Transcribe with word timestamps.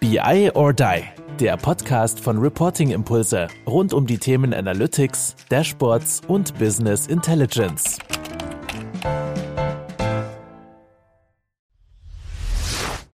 BI 0.00 0.50
or 0.54 0.72
Die, 0.72 1.02
der 1.38 1.58
Podcast 1.58 2.20
von 2.20 2.38
Reporting 2.38 2.90
Impulse 2.90 3.48
rund 3.66 3.92
um 3.92 4.06
die 4.06 4.16
Themen 4.16 4.54
Analytics, 4.54 5.36
Dashboards 5.50 6.22
und 6.26 6.58
Business 6.58 7.06
Intelligence. 7.06 7.98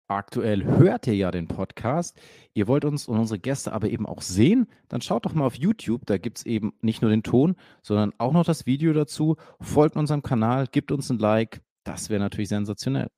Aktuell 0.07 0.65
hört 0.65 1.09
ihr 1.09 1.17
ja 1.17 1.33
den 1.33 1.49
Podcast. 1.49 2.17
Ihr 2.55 2.69
wollt 2.69 2.85
uns 2.85 3.09
und 3.09 3.19
unsere 3.19 3.41
Gäste 3.41 3.73
aber 3.73 3.91
eben 3.91 4.07
auch 4.07 4.23
sehen, 4.23 4.69
dann 4.89 5.01
schaut 5.01 5.27
doch 5.27 5.35
mal 5.35 5.47
auf 5.47 5.57
YouTube. 5.57 6.03
Da 6.07 6.19
gibt 6.19 6.39
es 6.39 6.47
eben 6.47 6.73
nicht 6.83 7.03
nur 7.03 7.11
den 7.11 7.25
Ton, 7.25 7.57
sondern 7.83 8.13
auch 8.19 8.33
noch 8.33 8.45
das 8.45 8.65
Video 8.65 8.93
dazu. 8.93 9.35
Folgt 9.61 9.97
unserem 9.97 10.23
Kanal, 10.23 10.69
gebt 10.69 10.93
uns 10.93 11.11
ein 11.11 11.19
Like. 11.19 11.63
Das 11.83 12.11
wäre 12.11 12.21
natürlich 12.21 12.49
sensationell. 12.49 13.09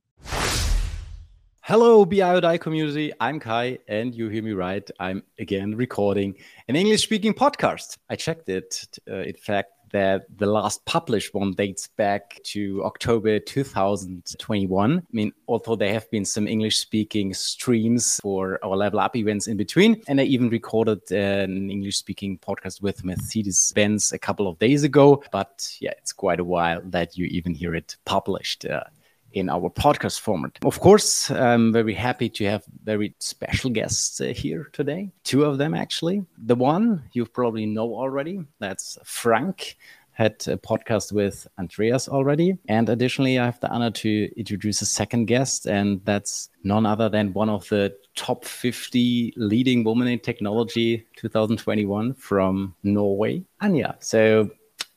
Hello, 1.68 2.06
BI 2.06 2.22
or 2.22 2.40
Die 2.40 2.56
community. 2.56 3.12
I'm 3.20 3.38
Kai, 3.38 3.78
and 3.88 4.14
you 4.14 4.30
hear 4.30 4.42
me 4.42 4.52
right. 4.52 4.90
I'm 4.98 5.22
again 5.38 5.76
recording 5.76 6.34
an 6.66 6.76
English 6.76 7.02
speaking 7.02 7.34
podcast. 7.34 7.98
I 8.08 8.16
checked 8.16 8.48
it. 8.48 8.88
Uh, 9.06 9.16
in 9.16 9.34
fact, 9.34 9.72
that 9.92 10.24
the 10.38 10.46
last 10.46 10.82
published 10.86 11.34
one 11.34 11.52
dates 11.52 11.88
back 11.88 12.40
to 12.44 12.82
October 12.86 13.38
2021. 13.38 14.98
I 14.98 15.02
mean, 15.12 15.32
although 15.46 15.76
there 15.76 15.92
have 15.92 16.10
been 16.10 16.24
some 16.24 16.48
English 16.48 16.78
speaking 16.78 17.34
streams 17.34 18.18
for 18.22 18.58
our 18.64 18.74
level 18.74 19.00
up 19.00 19.14
events 19.14 19.46
in 19.46 19.58
between, 19.58 20.00
and 20.08 20.22
I 20.22 20.24
even 20.24 20.48
recorded 20.48 21.12
an 21.12 21.70
English 21.70 21.98
speaking 21.98 22.38
podcast 22.38 22.80
with 22.80 23.04
Mercedes 23.04 23.72
Benz 23.74 24.10
a 24.10 24.18
couple 24.18 24.48
of 24.48 24.58
days 24.58 24.84
ago. 24.84 25.22
But 25.32 25.70
yeah, 25.80 25.92
it's 25.98 26.14
quite 26.14 26.40
a 26.40 26.44
while 26.44 26.80
that 26.84 27.18
you 27.18 27.26
even 27.26 27.52
hear 27.52 27.74
it 27.74 27.96
published. 28.06 28.64
Uh, 28.64 28.84
in 29.38 29.48
our 29.48 29.70
podcast 29.70 30.20
format. 30.20 30.58
Of 30.64 30.80
course, 30.80 31.30
I'm 31.30 31.72
very 31.72 31.94
happy 31.94 32.28
to 32.30 32.44
have 32.44 32.64
very 32.84 33.14
special 33.18 33.70
guests 33.70 34.20
uh, 34.20 34.26
here 34.26 34.68
today. 34.72 35.10
Two 35.24 35.44
of 35.44 35.58
them, 35.58 35.74
actually. 35.74 36.24
The 36.38 36.54
one 36.54 37.02
you 37.12 37.24
probably 37.26 37.66
know 37.66 37.94
already, 37.94 38.40
that's 38.58 38.98
Frank. 39.04 39.76
Had 40.12 40.32
a 40.48 40.56
podcast 40.56 41.12
with 41.12 41.46
Andreas 41.60 42.08
already. 42.08 42.58
And 42.68 42.88
additionally, 42.88 43.38
I 43.38 43.44
have 43.44 43.60
the 43.60 43.70
honor 43.70 43.92
to 43.92 44.28
introduce 44.36 44.82
a 44.82 44.86
second 44.86 45.26
guest, 45.26 45.66
and 45.66 46.04
that's 46.04 46.50
none 46.64 46.86
other 46.86 47.08
than 47.08 47.32
one 47.34 47.48
of 47.48 47.68
the 47.68 47.96
top 48.16 48.44
50 48.44 49.34
leading 49.36 49.84
women 49.84 50.08
in 50.08 50.18
technology 50.18 51.06
2021 51.16 52.14
from 52.14 52.74
Norway, 52.82 53.44
Anja. 53.62 53.94
So, 54.00 54.50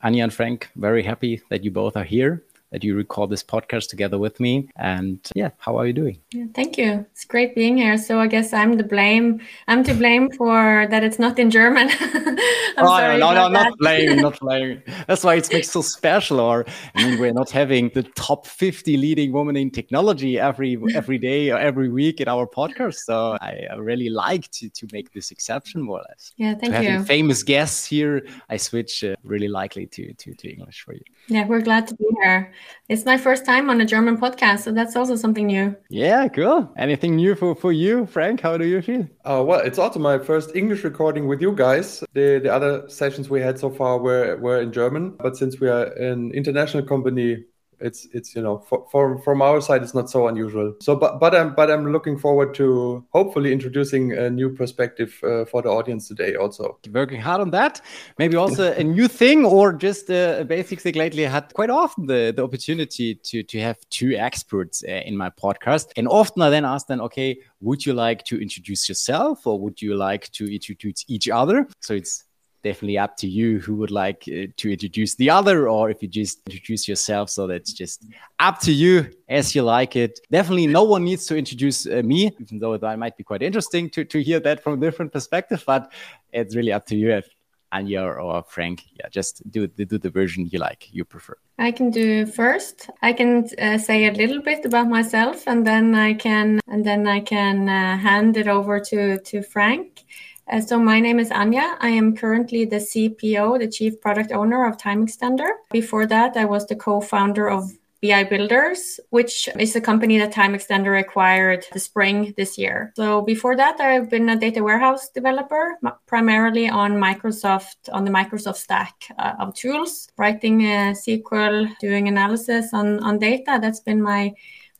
Anja 0.04 0.24
and 0.24 0.34
Frank, 0.34 0.72
very 0.76 1.04
happy 1.04 1.40
that 1.50 1.64
you 1.64 1.70
both 1.70 1.96
are 1.96 2.04
here 2.04 2.44
that 2.72 2.84
you 2.84 2.96
record 2.96 3.30
this 3.30 3.44
podcast 3.44 3.90
together 3.90 4.18
with 4.18 4.40
me. 4.40 4.70
And 4.78 5.20
yeah, 5.36 5.50
how 5.58 5.78
are 5.78 5.86
you 5.86 5.94
doing? 5.94 6.18
Yeah, 6.32 6.46
thank 6.54 6.78
you. 6.78 7.06
It's 7.12 7.26
great 7.26 7.54
being 7.54 7.78
here. 7.78 7.98
So 7.98 8.20
I 8.20 8.28
guess 8.28 8.54
I'm 8.54 8.78
the 8.78 8.84
blame. 8.84 9.42
I'm 9.68 9.84
to 9.84 9.94
blame 9.94 10.32
for 10.32 10.88
that 10.90 11.04
it's 11.04 11.20
not 11.20 11.38
in 11.38 11.52
German. 11.52 11.90
oh, 12.02 12.38
no, 12.78 13.18
no, 13.18 13.34
no, 13.34 13.48
not 13.50 13.78
blame, 13.78 14.18
not 14.18 14.40
blame. 14.42 14.82
That's 15.08 15.24
why 15.24 15.36
it's 15.36 15.52
makes 15.52 15.70
so 15.70 15.82
special. 15.82 16.40
Or 16.40 16.66
I 16.96 17.10
mean, 17.10 17.20
we're 17.20 17.34
not 17.34 17.50
having 17.50 17.90
the 17.94 18.04
top 18.04 18.48
50 18.48 18.96
leading 18.98 19.34
women 19.34 19.58
in 19.58 19.70
technology 19.70 20.40
every 20.40 20.82
every 20.96 21.18
day 21.18 21.52
or 21.52 21.60
every 21.60 21.90
week 21.90 22.22
in 22.22 22.28
our 22.28 22.48
podcast. 22.48 22.96
So 22.96 23.38
I 23.42 23.68
really 23.78 24.10
like 24.10 24.50
to 24.52 24.70
to 24.70 24.88
make 24.94 25.12
this 25.12 25.32
exception 25.32 25.82
more 25.82 26.00
or 26.00 26.06
less. 26.10 26.34
Yeah, 26.38 26.56
thank 26.56 26.74
to 26.74 26.84
you. 26.84 26.90
Having 26.90 27.06
famous 27.06 27.44
guests 27.44 27.86
here, 27.86 28.26
I 28.50 28.58
switch 28.58 29.04
uh, 29.04 29.16
really 29.24 29.50
likely 29.50 29.88
to, 29.88 30.14
to 30.14 30.34
to 30.34 30.50
English 30.50 30.82
for 30.82 30.94
you. 30.94 31.04
Yeah, 31.28 31.46
we're 31.46 31.62
glad 31.62 31.88
to 31.88 31.96
be 31.96 32.08
here. 32.22 32.52
It's 32.90 33.06
my 33.06 33.18
first 33.18 33.46
time 33.46 33.70
on 33.70 33.80
a 33.80 33.86
German 33.86 34.18
podcast, 34.18 34.60
so 34.60 34.72
that's 34.72 34.96
also 34.96 35.16
something 35.16 35.48
new. 35.48 35.76
Yeah, 35.90 36.28
cool. 36.28 36.72
Anything 36.78 37.16
new 37.16 37.36
for, 37.36 37.56
for 37.56 37.72
you, 37.72 38.06
Frank? 38.06 38.42
How 38.42 38.58
do 38.58 38.66
you 38.66 38.82
feel? 38.82 39.08
Uh, 39.24 39.44
well, 39.46 39.60
it's 39.60 39.80
also 39.80 40.00
my 40.00 40.20
first 40.20 40.56
English 40.56 40.84
recording 40.84 41.28
with 41.28 41.42
you 41.42 41.54
guys. 41.54 42.04
The 42.14 42.40
the 42.44 42.52
other 42.54 42.90
sessions 42.90 43.30
we 43.30 43.42
had 43.42 43.60
so 43.60 43.70
far 43.70 44.00
were 44.00 44.38
were 44.38 44.62
in 44.62 44.72
German, 44.74 45.16
but 45.20 45.38
since 45.38 45.60
we 45.60 45.70
are 45.70 45.86
an 45.94 46.32
international 46.34 46.84
company, 46.84 47.46
it's 47.82 48.08
it's 48.14 48.36
you 48.36 48.42
know 48.42 48.60
for, 48.60 48.88
for, 48.92 49.18
from 49.20 49.42
our 49.42 49.62
side 49.62 49.84
it's 49.84 49.94
not 49.94 50.10
so 50.10 50.28
unusual. 50.28 50.74
So 50.82 50.96
but 50.96 51.20
but 51.20 51.36
i'm 51.36 51.56
but 51.56 51.70
i'm 51.72 51.92
looking 51.92 52.18
forward 52.18 52.54
to 52.56 53.04
hopefully 53.10 53.52
introducing 53.52 54.14
a 54.14 54.30
new 54.30 54.50
perspective 54.50 55.20
uh, 55.24 55.46
for 55.46 55.62
the 55.62 55.70
audience 55.70 56.08
today 56.08 56.36
also. 56.36 56.80
Working 56.92 57.22
hard 57.22 57.42
on 57.42 57.52
that. 57.52 57.82
Maybe 58.18 58.36
also 58.36 58.74
a 58.74 58.84
new 58.84 59.08
thing 59.08 59.46
or 59.46 59.74
just 59.74 60.10
a 60.10 60.46
basic 60.48 60.82
thing 60.82 60.96
lately 60.96 61.26
i 61.26 61.30
had 61.30 61.54
quite 61.54 61.70
often 61.70 62.06
the, 62.06 62.34
the 62.36 62.44
opportunity 62.44 63.16
to 63.16 63.44
to 63.44 63.60
have 63.60 63.78
two 63.90 64.14
experts 64.14 64.84
uh, 64.88 65.02
in 65.06 65.18
my 65.18 65.30
podcast. 65.30 65.92
And 65.98 66.08
often 66.08 66.42
i 66.42 66.50
then 66.50 66.66
ask 66.66 66.88
them 66.88 67.02
okay 67.02 67.38
would 67.62 67.86
you 67.86 67.94
like 67.94 68.26
to 68.26 68.42
introduce 68.42 68.90
yourself 68.90 69.46
or 69.46 69.60
would 69.60 69.82
you 69.82 69.96
like 69.96 70.30
to 70.32 70.54
introduce 70.54 71.06
each 71.08 71.30
other? 71.30 71.68
So 71.80 71.94
it's 71.94 72.26
definitely 72.64 72.98
up 72.98 73.18
to 73.18 73.28
you 73.28 73.60
who 73.60 73.76
would 73.76 73.92
like 73.92 74.24
uh, 74.28 74.48
to 74.58 74.72
introduce 74.72 75.16
the 75.16 75.30
other 75.30 75.68
or 75.70 75.90
if 75.90 76.02
you 76.02 76.08
just 76.08 76.42
introduce 76.46 76.88
yourself 76.88 77.30
so 77.30 77.48
that's 77.48 77.74
just 77.74 78.06
up 78.40 78.60
to 78.60 78.72
you 78.72 79.10
as 79.30 79.56
you 79.56 79.64
like 79.64 79.96
it 79.96 80.20
definitely 80.32 80.68
no 80.68 80.84
one 80.84 81.04
needs 81.04 81.26
to 81.26 81.38
introduce 81.38 81.86
uh, 81.88 82.02
me 82.04 82.32
even 82.40 82.60
though 82.60 82.78
that 82.78 83.00
might 83.00 83.18
be 83.18 83.24
quite 83.24 83.42
interesting 83.42 83.90
to, 83.90 84.04
to 84.06 84.22
hear 84.22 84.40
that 84.40 84.64
from 84.64 84.74
a 84.74 84.78
different 84.78 85.12
perspective 85.12 85.64
but 85.66 85.92
it's 86.32 86.56
really 86.56 86.72
up 86.72 86.86
to 86.86 86.96
you 86.96 87.12
if 87.12 87.28
Anja 87.74 88.22
or 88.22 88.44
Frank, 88.44 88.84
yeah, 89.00 89.08
just 89.10 89.50
do 89.50 89.68
do 89.68 89.98
the 89.98 90.10
version 90.10 90.48
you 90.52 90.60
like, 90.60 90.94
you 90.94 91.06
prefer. 91.06 91.38
I 91.58 91.72
can 91.72 91.90
do 91.90 92.26
first. 92.26 92.90
I 93.02 93.14
can 93.14 93.48
uh, 93.60 93.78
say 93.78 94.08
a 94.08 94.12
little 94.12 94.42
bit 94.42 94.66
about 94.66 94.90
myself, 94.90 95.44
and 95.48 95.66
then 95.66 95.96
I 95.96 96.14
can 96.14 96.60
and 96.68 96.86
then 96.86 97.08
I 97.08 97.22
can 97.22 97.70
uh, 97.70 97.98
hand 97.98 98.36
it 98.38 98.48
over 98.48 98.80
to 98.80 99.20
to 99.20 99.42
Frank. 99.42 100.04
Uh, 100.52 100.60
so 100.60 100.78
my 100.78 101.00
name 101.00 101.18
is 101.18 101.30
Anja. 101.30 101.78
I 101.80 101.90
am 101.90 102.14
currently 102.16 102.66
the 102.66 102.76
CPO, 102.76 103.60
the 103.60 103.70
Chief 103.70 104.02
Product 104.02 104.34
Owner 104.34 104.68
of 104.68 104.76
timeXtender. 104.76 105.48
Before 105.72 106.06
that, 106.08 106.36
I 106.36 106.44
was 106.44 106.68
the 106.68 106.76
co-founder 106.76 107.50
of 107.50 107.72
BI 108.04 108.26
Builders, 108.26 109.00
which 109.12 109.48
is 109.58 109.78
a 109.78 109.82
company 109.82 110.18
that 110.18 110.34
timeXtender 110.34 111.00
acquired 111.00 111.66
the 111.72 111.80
spring 111.80 112.34
this 112.36 112.58
year. 112.58 112.92
So 112.98 113.22
before 113.22 113.56
that, 113.56 113.80
I've 113.80 114.10
been 114.10 114.28
a 114.28 114.36
data 114.36 114.62
warehouse 114.62 115.08
developer, 115.10 115.80
primarily 116.06 116.68
on 116.68 116.94
Microsoft, 116.94 117.88
on 117.94 118.04
the 118.04 118.12
Microsoft 118.12 118.58
stack 118.58 119.06
uh, 119.18 119.36
of 119.40 119.54
tools, 119.56 120.10
writing 120.18 120.66
uh, 120.66 120.94
SQL, 120.98 121.78
doing 121.80 122.10
analysis 122.10 122.74
on, 122.74 123.00
on 123.00 123.20
data. 123.20 123.58
That's 123.62 123.80
been 123.80 124.02
my 124.02 124.34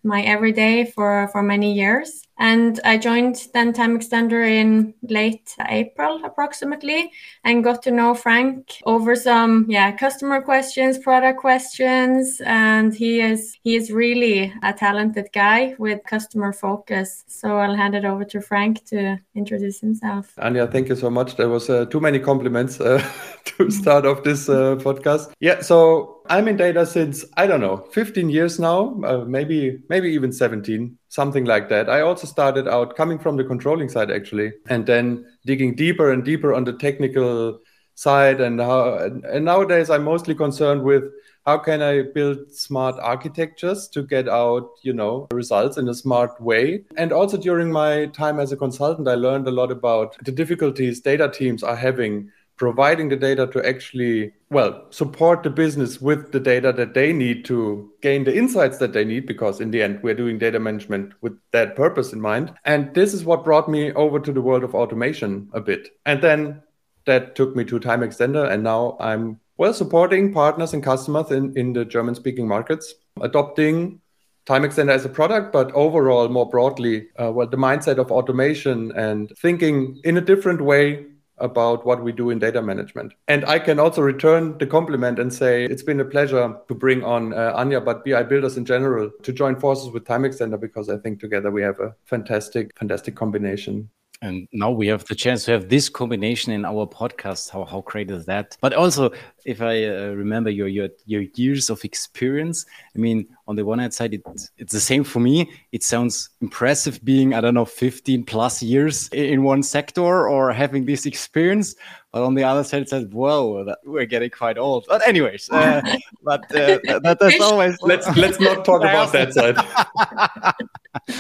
my 0.04 0.24
everyday 0.24 0.84
for 0.84 1.30
for 1.32 1.44
many 1.44 1.74
years 1.74 2.24
and 2.38 2.80
I 2.84 2.98
joined 2.98 3.48
then 3.54 3.74
timeXtender 3.74 4.48
in 4.48 4.94
late 5.04 5.56
April 5.70 6.22
approximately 6.24 7.12
and 7.44 7.64
got 7.64 7.84
to 7.84 7.92
know 7.92 8.14
Frank 8.14 8.80
over 8.86 9.16
some 9.16 9.66
yeah 9.70 9.92
customer 9.92 10.42
questions, 10.42 10.98
product 10.98 11.40
questions, 11.40 12.42
and 12.46 12.94
he 12.94 13.22
is 13.22 13.58
he 13.64 13.76
is 13.76 13.92
really 13.92 14.54
a 14.64 14.74
talented 14.74 15.30
guy 15.34 15.76
with 15.78 16.04
customer 16.06 16.54
focus. 16.54 17.24
So 17.28 17.58
I'll 17.58 17.76
hand 17.76 17.96
it 17.96 18.06
over 18.06 18.26
to 18.26 18.42
Frank 18.42 18.86
to 18.86 19.20
introduce 19.36 19.80
himself. 19.80 20.34
Anja, 20.38 20.72
thank 20.72 20.90
you 20.90 20.96
so 20.96 21.10
much. 21.10 21.36
There 21.36 21.50
was 21.50 21.70
uh, 21.70 21.86
too 21.86 22.00
many 22.00 22.20
compliments 22.20 22.80
uh, 22.82 23.04
to 23.46 23.70
start 23.70 24.06
off 24.06 24.24
this 24.24 24.50
uh, 24.50 24.76
podcast. 24.78 25.32
Yeah, 25.40 25.62
so 25.62 26.22
I'm 26.28 26.48
in 26.48 26.58
data 26.58 26.86
since 26.86 27.26
I 27.38 27.48
don't 27.48 27.62
know 27.62 27.78
15 27.92 28.30
years 28.30 28.60
now, 28.60 29.00
uh, 29.04 29.26
maybe 29.26 29.84
maybe 29.90 30.10
even 30.12 30.32
17 30.32 30.98
something 31.12 31.44
like 31.44 31.68
that. 31.68 31.90
I 31.90 32.02
also 32.02 32.26
started 32.26 32.70
out 32.70 32.96
coming 32.96 33.20
from 33.20 33.36
the 33.36 33.44
controlling 33.44 33.90
side 33.90 34.10
actually, 34.10 34.54
and 34.70 34.86
then 34.86 35.26
digging 35.46 35.76
deeper 35.76 36.12
and 36.12 36.24
deeper 36.24 36.54
on 36.54 36.64
the 36.64 36.74
technical 36.74 37.60
side. 37.96 38.40
And 38.40 38.60
how 38.62 38.94
and 38.96 39.46
nowadays 39.46 39.90
I'm 39.90 40.06
mostly 40.06 40.34
concerned 40.34 40.84
with 40.84 41.04
how 41.46 41.58
can 41.58 41.82
I 41.82 42.04
build 42.04 42.52
smart 42.52 42.96
architectures 43.02 43.90
to 43.90 44.04
get 44.04 44.30
out, 44.30 44.70
you 44.84 44.94
know, 44.94 45.28
results 45.32 45.78
in 45.78 45.90
a 45.90 45.94
smart 45.94 46.40
way. 46.40 46.86
And 46.96 47.12
also 47.12 47.36
during 47.36 47.72
my 47.72 48.06
time 48.08 48.40
as 48.40 48.54
a 48.54 48.58
consultant, 48.58 49.08
I 49.08 49.16
learned 49.16 49.48
a 49.48 49.52
lot 49.52 49.72
about 49.72 50.16
the 50.24 50.32
difficulties 50.32 51.02
data 51.02 51.28
teams 51.28 51.62
are 51.62 51.76
having 51.76 52.32
providing 52.62 53.10
the 53.10 53.16
data 53.16 53.48
to 53.48 53.68
actually 53.68 54.32
well 54.52 54.86
support 54.92 55.42
the 55.42 55.50
business 55.50 56.00
with 56.00 56.32
the 56.32 56.40
data 56.40 56.72
that 56.72 56.94
they 56.94 57.12
need 57.12 57.44
to 57.44 57.90
gain 58.04 58.24
the 58.24 58.38
insights 58.38 58.78
that 58.78 58.94
they 58.94 59.04
need 59.04 59.26
because 59.26 59.60
in 59.60 59.72
the 59.72 59.82
end 59.82 60.00
we're 60.04 60.14
doing 60.14 60.38
data 60.38 60.60
management 60.60 61.12
with 61.22 61.36
that 61.52 61.76
purpose 61.76 62.14
in 62.14 62.22
mind. 62.22 62.54
And 62.64 62.94
this 62.94 63.16
is 63.16 63.26
what 63.26 63.44
brought 63.44 63.68
me 63.68 63.92
over 63.94 64.20
to 64.20 64.32
the 64.32 64.42
world 64.42 64.64
of 64.64 64.76
automation 64.76 65.50
a 65.54 65.60
bit. 65.60 65.90
And 66.06 66.22
then 66.22 66.62
that 67.06 67.36
took 67.36 67.56
me 67.56 67.66
to 67.66 67.80
timeXtender 67.80 68.52
and 68.52 68.64
now 68.64 68.96
i'm 69.00 69.40
well 69.58 69.74
supporting 69.74 70.32
partners 70.32 70.74
and 70.74 70.84
customers 70.84 71.32
in, 71.32 71.52
in 71.58 71.74
the 71.74 71.84
german 71.84 72.14
speaking 72.14 72.48
markets 72.48 72.94
adopting 73.22 74.00
timeXtender 74.46 74.92
as 74.92 75.04
a 75.04 75.10
product 75.10 75.52
but 75.52 75.72
overall 75.72 76.30
more 76.30 76.48
broadly 76.48 77.08
uh, 77.22 77.32
well 77.32 77.48
the 77.48 77.58
mindset 77.58 77.98
of 77.98 78.12
automation 78.12 78.92
and 78.92 79.34
thinking 79.38 80.00
in 80.04 80.18
a 80.18 80.22
different 80.22 80.62
way 80.62 81.06
about 81.42 81.86
what 81.86 82.04
we 82.04 82.12
do 82.12 82.30
in 82.30 82.40
data 82.40 82.62
management. 82.62 83.14
And 83.28 83.46
I 83.46 83.60
can 83.60 83.80
also 83.80 84.02
return 84.02 84.58
the 84.58 84.68
compliment 84.68 85.20
and 85.20 85.34
say 85.34 85.66
it's 85.66 85.84
been 85.84 86.00
a 86.00 86.06
pleasure 86.06 86.56
to 86.68 86.74
bring 86.76 87.04
on 87.04 87.34
uh, 87.34 87.58
Anja, 87.58 87.84
but 87.84 88.06
BI 88.06 88.24
builders 88.24 88.58
in 88.58 88.66
general 88.66 89.12
to 89.24 89.34
join 89.34 89.60
forces 89.60 89.92
with 89.92 90.06
timeXtender 90.06 90.60
because 90.60 90.90
I 90.90 90.98
think 90.98 91.20
together 91.20 91.52
we 91.52 91.62
have 91.62 91.80
a 91.80 91.96
fantastic, 92.06 92.78
fantastic 92.78 93.16
combination. 93.16 93.90
And 94.24 94.48
now 94.52 94.70
we 94.70 94.86
have 94.88 95.04
the 95.06 95.16
chance 95.16 95.46
to 95.46 95.52
have 95.52 95.70
this 95.70 95.90
combination 95.90 96.52
in 96.54 96.64
our 96.64 96.86
podcast. 96.86 97.50
How, 97.50 97.66
how 97.66 97.82
great 97.82 98.12
is 98.12 98.26
that? 98.26 98.56
But 98.62 98.74
also, 98.74 99.12
if 99.46 99.62
I 99.64 99.86
uh, 99.86 100.10
remember 100.10 100.52
your, 100.52 100.68
your 100.68 100.90
your 101.08 101.24
years 101.34 101.72
of 101.72 101.84
experience, 101.84 102.66
I 102.96 103.00
mean, 103.00 103.28
on 103.48 103.56
the 103.56 103.66
one 103.66 103.80
hand 103.80 103.96
side, 103.96 104.14
it, 104.14 104.22
it's 104.58 104.74
the 104.74 104.80
same 104.80 105.04
for 105.04 105.20
me. 105.20 105.52
It 105.72 105.84
sounds 105.84 106.30
impressive 106.40 107.04
being, 107.04 107.34
I 107.34 107.42
don't 107.42 107.56
know, 107.56 107.66
15 107.66 108.24
plus 108.26 108.62
years 108.62 109.10
in 109.10 109.42
one 109.42 109.64
sector 109.64 110.30
or 110.30 110.54
having 110.54 110.86
this 110.86 111.08
experience. 111.08 111.74
But 112.12 112.24
on 112.24 112.36
the 112.36 112.44
other 112.44 112.64
side, 112.64 112.84
it 112.84 112.90
says, 112.90 113.06
whoa, 113.06 113.64
that, 113.64 113.80
we're 113.86 114.06
getting 114.06 114.30
quite 114.30 114.58
old. 114.58 114.86
But 114.88 115.08
anyways, 115.08 115.50
uh, 115.50 115.82
but 116.24 116.44
uh, 116.54 116.80
that, 117.02 117.18
that's 117.20 117.40
always. 117.40 117.78
Let's, 117.82 118.06
let's 118.18 118.40
not 118.40 118.66
talk 118.66 118.82
about 118.92 119.14
that 119.14 119.34
side. 119.34 119.56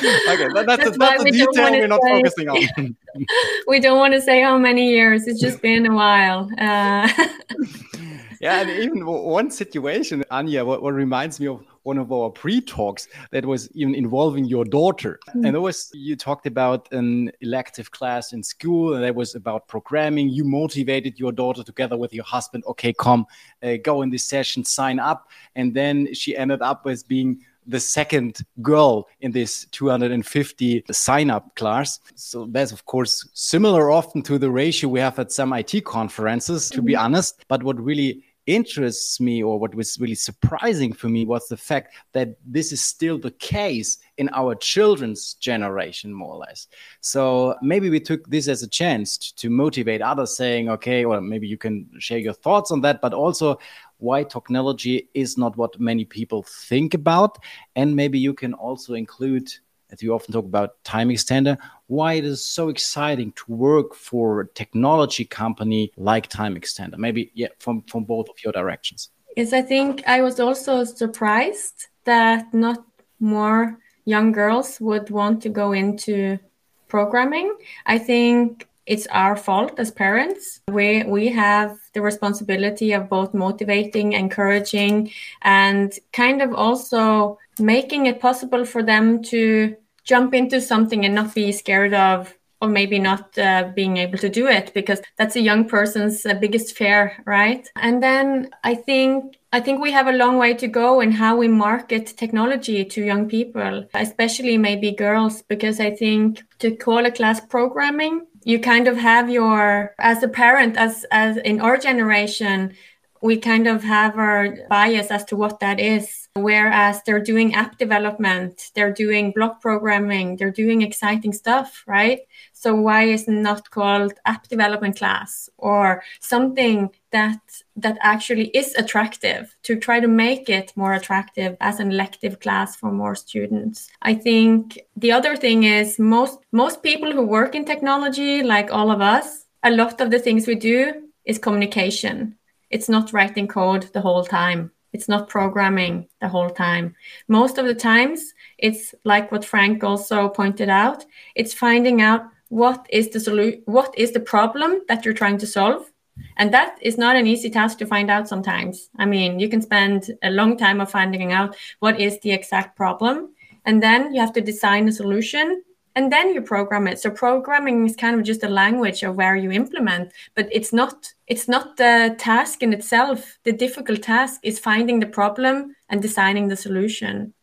okay, 0.29 0.47
that, 0.53 0.65
that's, 0.65 0.83
that's, 0.83 0.97
that's 0.97 1.23
a 1.23 1.31
detail 1.31 1.71
we're 1.71 1.87
not 1.87 2.01
say, 2.03 2.21
focusing 2.21 2.49
on. 2.49 2.95
we 3.67 3.79
don't 3.79 3.97
want 3.97 4.13
to 4.13 4.21
say 4.21 4.41
how 4.41 4.57
many 4.57 4.89
years. 4.89 5.27
It's 5.27 5.39
just 5.39 5.61
been 5.61 5.85
a 5.85 5.93
while. 5.93 6.49
Uh, 6.57 7.07
yeah, 8.41 8.61
and 8.61 8.69
even 8.69 9.05
one 9.05 9.51
situation, 9.51 10.23
Anja, 10.31 10.65
what, 10.65 10.81
what 10.81 10.93
reminds 10.93 11.39
me 11.39 11.47
of 11.47 11.63
one 11.83 11.97
of 11.97 12.11
our 12.11 12.29
pre-talks 12.29 13.07
that 13.31 13.45
was 13.45 13.69
even 13.73 13.95
involving 13.95 14.45
your 14.45 14.65
daughter. 14.65 15.19
Mm. 15.35 15.47
And 15.47 15.55
it 15.55 15.59
was 15.59 15.91
you 15.93 16.15
talked 16.15 16.45
about 16.45 16.91
an 16.91 17.31
elective 17.41 17.91
class 17.91 18.33
in 18.33 18.43
school, 18.43 18.95
and 18.95 19.03
that 19.03 19.15
was 19.15 19.35
about 19.35 19.67
programming. 19.67 20.29
You 20.29 20.43
motivated 20.43 21.19
your 21.19 21.31
daughter 21.31 21.63
together 21.63 21.97
with 21.97 22.13
your 22.13 22.25
husband. 22.25 22.63
Okay, 22.67 22.93
come, 22.93 23.25
uh, 23.63 23.77
go 23.83 24.01
in 24.01 24.09
this 24.09 24.25
session, 24.25 24.63
sign 24.63 24.99
up, 24.99 25.29
and 25.55 25.73
then 25.73 26.13
she 26.13 26.35
ended 26.35 26.61
up 26.61 26.85
as 26.87 27.03
being 27.03 27.43
the 27.67 27.79
second 27.79 28.39
girl 28.61 29.07
in 29.21 29.31
this 29.31 29.65
250 29.71 30.83
sign 30.91 31.29
up 31.29 31.55
class. 31.55 31.99
So 32.15 32.47
that's, 32.51 32.71
of 32.71 32.85
course, 32.85 33.27
similar 33.33 33.91
often 33.91 34.21
to 34.23 34.37
the 34.37 34.49
ratio 34.49 34.89
we 34.89 34.99
have 34.99 35.19
at 35.19 35.31
some 35.31 35.53
IT 35.53 35.85
conferences, 35.85 36.69
to 36.71 36.81
be 36.81 36.93
mm-hmm. 36.93 37.05
honest. 37.05 37.45
But 37.47 37.63
what 37.63 37.79
really 37.79 38.23
interests 38.47 39.19
me 39.19 39.43
or 39.43 39.59
what 39.59 39.75
was 39.75 39.99
really 39.99 40.15
surprising 40.15 40.91
for 40.91 41.09
me 41.09 41.25
was 41.25 41.47
the 41.47 41.57
fact 41.57 41.93
that 42.13 42.35
this 42.45 42.71
is 42.71 42.83
still 42.83 43.19
the 43.19 43.31
case 43.31 43.99
in 44.17 44.29
our 44.33 44.55
children's 44.55 45.35
generation 45.35 46.11
more 46.11 46.33
or 46.33 46.37
less 46.37 46.67
so 47.01 47.55
maybe 47.61 47.89
we 47.89 47.99
took 47.99 48.27
this 48.29 48.47
as 48.47 48.63
a 48.63 48.67
chance 48.67 49.31
to 49.31 49.49
motivate 49.49 50.01
others 50.01 50.35
saying 50.35 50.69
okay 50.69 51.05
or 51.05 51.21
maybe 51.21 51.47
you 51.47 51.57
can 51.57 51.87
share 51.99 52.17
your 52.17 52.33
thoughts 52.33 52.71
on 52.71 52.81
that 52.81 52.99
but 52.99 53.13
also 53.13 53.59
why 54.01 54.23
technology 54.23 55.09
is 55.13 55.37
not 55.37 55.57
what 55.57 55.79
many 55.79 56.05
people 56.05 56.43
think 56.43 56.93
about 56.93 57.37
and 57.75 57.95
maybe 57.95 58.19
you 58.19 58.33
can 58.33 58.53
also 58.53 58.93
include 58.93 59.51
as 59.91 60.01
you 60.01 60.13
often 60.13 60.33
talk 60.33 60.45
about 60.45 60.81
timeXtender, 60.83 61.57
why 61.87 62.13
it 62.13 62.25
is 62.25 62.43
so 62.43 62.69
exciting 62.69 63.33
to 63.33 63.43
work 63.51 63.93
for 63.93 64.41
a 64.41 64.47
technology 64.47 65.25
company 65.25 65.91
like 65.97 66.29
timeXtender. 66.29 66.97
Maybe 66.97 67.31
yeah, 67.33 67.49
from 67.59 67.81
from 67.83 68.05
both 68.05 68.29
of 68.29 68.35
your 68.43 68.53
directions. 68.53 69.09
Yes, 69.35 69.53
I 69.53 69.61
think 69.61 70.03
I 70.07 70.21
was 70.21 70.39
also 70.39 70.83
surprised 70.83 71.87
that 72.05 72.53
not 72.53 72.83
more 73.19 73.77
young 74.05 74.31
girls 74.31 74.79
would 74.81 75.09
want 75.09 75.41
to 75.43 75.49
go 75.49 75.73
into 75.73 76.39
programming. 76.87 77.55
I 77.85 77.97
think 77.97 78.67
it's 78.85 79.07
our 79.07 79.35
fault 79.35 79.73
as 79.77 79.91
parents. 79.91 80.61
We 80.69 81.03
we 81.03 81.29
have 81.29 81.77
the 81.93 82.01
responsibility 82.01 82.93
of 82.93 83.09
both 83.09 83.33
motivating, 83.33 84.13
encouraging, 84.13 85.11
and 85.41 85.93
kind 86.13 86.41
of 86.41 86.53
also 86.53 87.37
making 87.59 88.05
it 88.07 88.19
possible 88.19 88.65
for 88.65 88.83
them 88.83 89.23
to 89.23 89.75
jump 90.03 90.33
into 90.33 90.59
something 90.59 91.05
and 91.05 91.15
not 91.15 91.35
be 91.35 91.51
scared 91.51 91.93
of 91.93 92.33
or 92.61 92.67
maybe 92.67 92.99
not 92.99 93.37
uh, 93.39 93.71
being 93.75 93.97
able 93.97 94.17
to 94.19 94.29
do 94.29 94.47
it 94.47 94.71
because 94.73 95.01
that's 95.17 95.35
a 95.35 95.41
young 95.41 95.67
person's 95.67 96.25
uh, 96.25 96.33
biggest 96.35 96.77
fear 96.77 97.13
right 97.25 97.67
and 97.75 98.01
then 98.03 98.49
i 98.63 98.75
think 98.75 99.35
i 99.51 99.59
think 99.59 99.81
we 99.81 99.91
have 99.91 100.07
a 100.07 100.13
long 100.13 100.37
way 100.37 100.53
to 100.53 100.67
go 100.67 101.01
in 101.01 101.11
how 101.11 101.35
we 101.35 101.47
market 101.47 102.05
technology 102.17 102.85
to 102.85 103.03
young 103.03 103.27
people 103.27 103.85
especially 103.95 104.57
maybe 104.57 104.91
girls 104.91 105.41
because 105.43 105.79
i 105.79 105.89
think 105.89 106.43
to 106.59 106.75
call 106.75 107.05
a 107.05 107.11
class 107.11 107.39
programming 107.41 108.25
you 108.43 108.59
kind 108.59 108.87
of 108.87 108.97
have 108.97 109.29
your 109.29 109.93
as 109.99 110.23
a 110.23 110.27
parent 110.27 110.77
as 110.77 111.05
as 111.11 111.37
in 111.37 111.61
our 111.61 111.77
generation 111.77 112.73
we 113.21 113.37
kind 113.37 113.67
of 113.67 113.83
have 113.83 114.17
our 114.17 114.57
bias 114.69 115.11
as 115.11 115.23
to 115.25 115.35
what 115.35 115.59
that 115.59 115.79
is. 115.79 116.27
Whereas 116.35 117.01
they're 117.03 117.19
doing 117.21 117.53
app 117.53 117.77
development, 117.77 118.71
they're 118.73 118.93
doing 118.93 119.31
block 119.31 119.61
programming, 119.61 120.37
they're 120.37 120.49
doing 120.51 120.81
exciting 120.81 121.33
stuff, 121.33 121.83
right? 121.85 122.21
So 122.53 122.73
why 122.73 123.03
is 123.03 123.27
it 123.27 123.31
not 123.31 123.69
called 123.69 124.13
app 124.25 124.47
development 124.47 124.97
class 124.97 125.49
or 125.57 126.03
something 126.19 126.89
that 127.11 127.39
that 127.75 127.97
actually 128.01 128.47
is 128.49 128.73
attractive 128.75 129.55
to 129.63 129.75
try 129.75 129.99
to 129.99 130.07
make 130.07 130.49
it 130.49 130.71
more 130.75 130.93
attractive 130.93 131.57
as 131.59 131.79
an 131.79 131.91
elective 131.91 132.39
class 132.39 132.75
for 132.75 132.91
more 132.91 133.15
students? 133.15 133.89
I 134.01 134.13
think 134.13 134.79
the 134.95 135.11
other 135.11 135.35
thing 135.35 135.63
is 135.63 135.99
most 135.99 136.39
most 136.51 136.81
people 136.81 137.11
who 137.11 137.23
work 137.23 137.55
in 137.55 137.65
technology, 137.65 138.41
like 138.41 138.71
all 138.71 138.89
of 138.89 139.01
us, 139.01 139.45
a 139.63 139.71
lot 139.71 140.01
of 140.01 140.11
the 140.11 140.19
things 140.19 140.47
we 140.47 140.55
do 140.55 141.09
is 141.25 141.37
communication 141.37 142.37
it's 142.71 142.89
not 142.89 143.13
writing 143.13 143.47
code 143.47 143.83
the 143.93 144.01
whole 144.01 144.23
time. 144.23 144.71
It's 144.93 145.07
not 145.07 145.29
programming 145.29 146.07
the 146.19 146.27
whole 146.27 146.49
time. 146.49 146.95
Most 147.27 147.57
of 147.57 147.65
the 147.65 147.75
times, 147.75 148.33
it's 148.57 148.93
like 149.05 149.31
what 149.31 149.45
Frank 149.45 149.83
also 149.83 150.27
pointed 150.27 150.69
out. 150.69 151.05
It's 151.35 151.53
finding 151.53 152.01
out 152.01 152.23
what 152.49 152.85
is 152.89 153.09
the 153.09 153.19
solution, 153.19 153.61
what 153.65 153.97
is 153.97 154.11
the 154.11 154.19
problem 154.19 154.81
that 154.89 155.05
you're 155.05 155.13
trying 155.13 155.37
to 155.37 155.47
solve, 155.47 155.89
and 156.37 156.53
that 156.53 156.77
is 156.81 156.97
not 156.97 157.15
an 157.15 157.25
easy 157.25 157.49
task 157.49 157.77
to 157.77 157.85
find 157.85 158.11
out 158.11 158.27
sometimes. 158.27 158.89
I 158.97 159.05
mean, 159.05 159.39
you 159.39 159.47
can 159.47 159.61
spend 159.61 160.11
a 160.23 160.29
long 160.29 160.57
time 160.57 160.81
of 160.81 160.91
finding 160.91 161.31
out 161.31 161.55
what 161.79 161.99
is 161.99 162.19
the 162.19 162.31
exact 162.31 162.75
problem, 162.75 163.33
and 163.65 163.81
then 163.81 164.13
you 164.13 164.19
have 164.19 164.33
to 164.33 164.41
design 164.41 164.89
a 164.89 164.91
solution 164.91 165.63
and 165.95 166.11
then 166.11 166.33
you 166.33 166.41
program 166.41 166.87
it. 166.87 166.99
So 166.99 167.09
programming 167.11 167.85
is 167.85 167.95
kind 167.95 168.17
of 168.17 168.25
just 168.25 168.43
a 168.43 168.49
language 168.49 169.03
of 169.03 169.15
where 169.15 169.35
you 169.35 169.51
implement 169.51 170.11
but 170.35 170.47
it's 170.51 170.73
not 170.73 171.13
it's 171.27 171.47
not 171.47 171.77
the 171.77 172.15
task 172.17 172.63
in 172.63 172.73
itself. 172.73 173.37
The 173.43 173.51
difficult 173.51 174.01
task 174.01 174.39
is 174.43 174.59
finding 174.59 174.99
the 174.99 175.07
problem 175.07 175.75
and 175.89 176.01
designing 176.01 176.47
the 176.47 176.57
solution. 176.57 177.33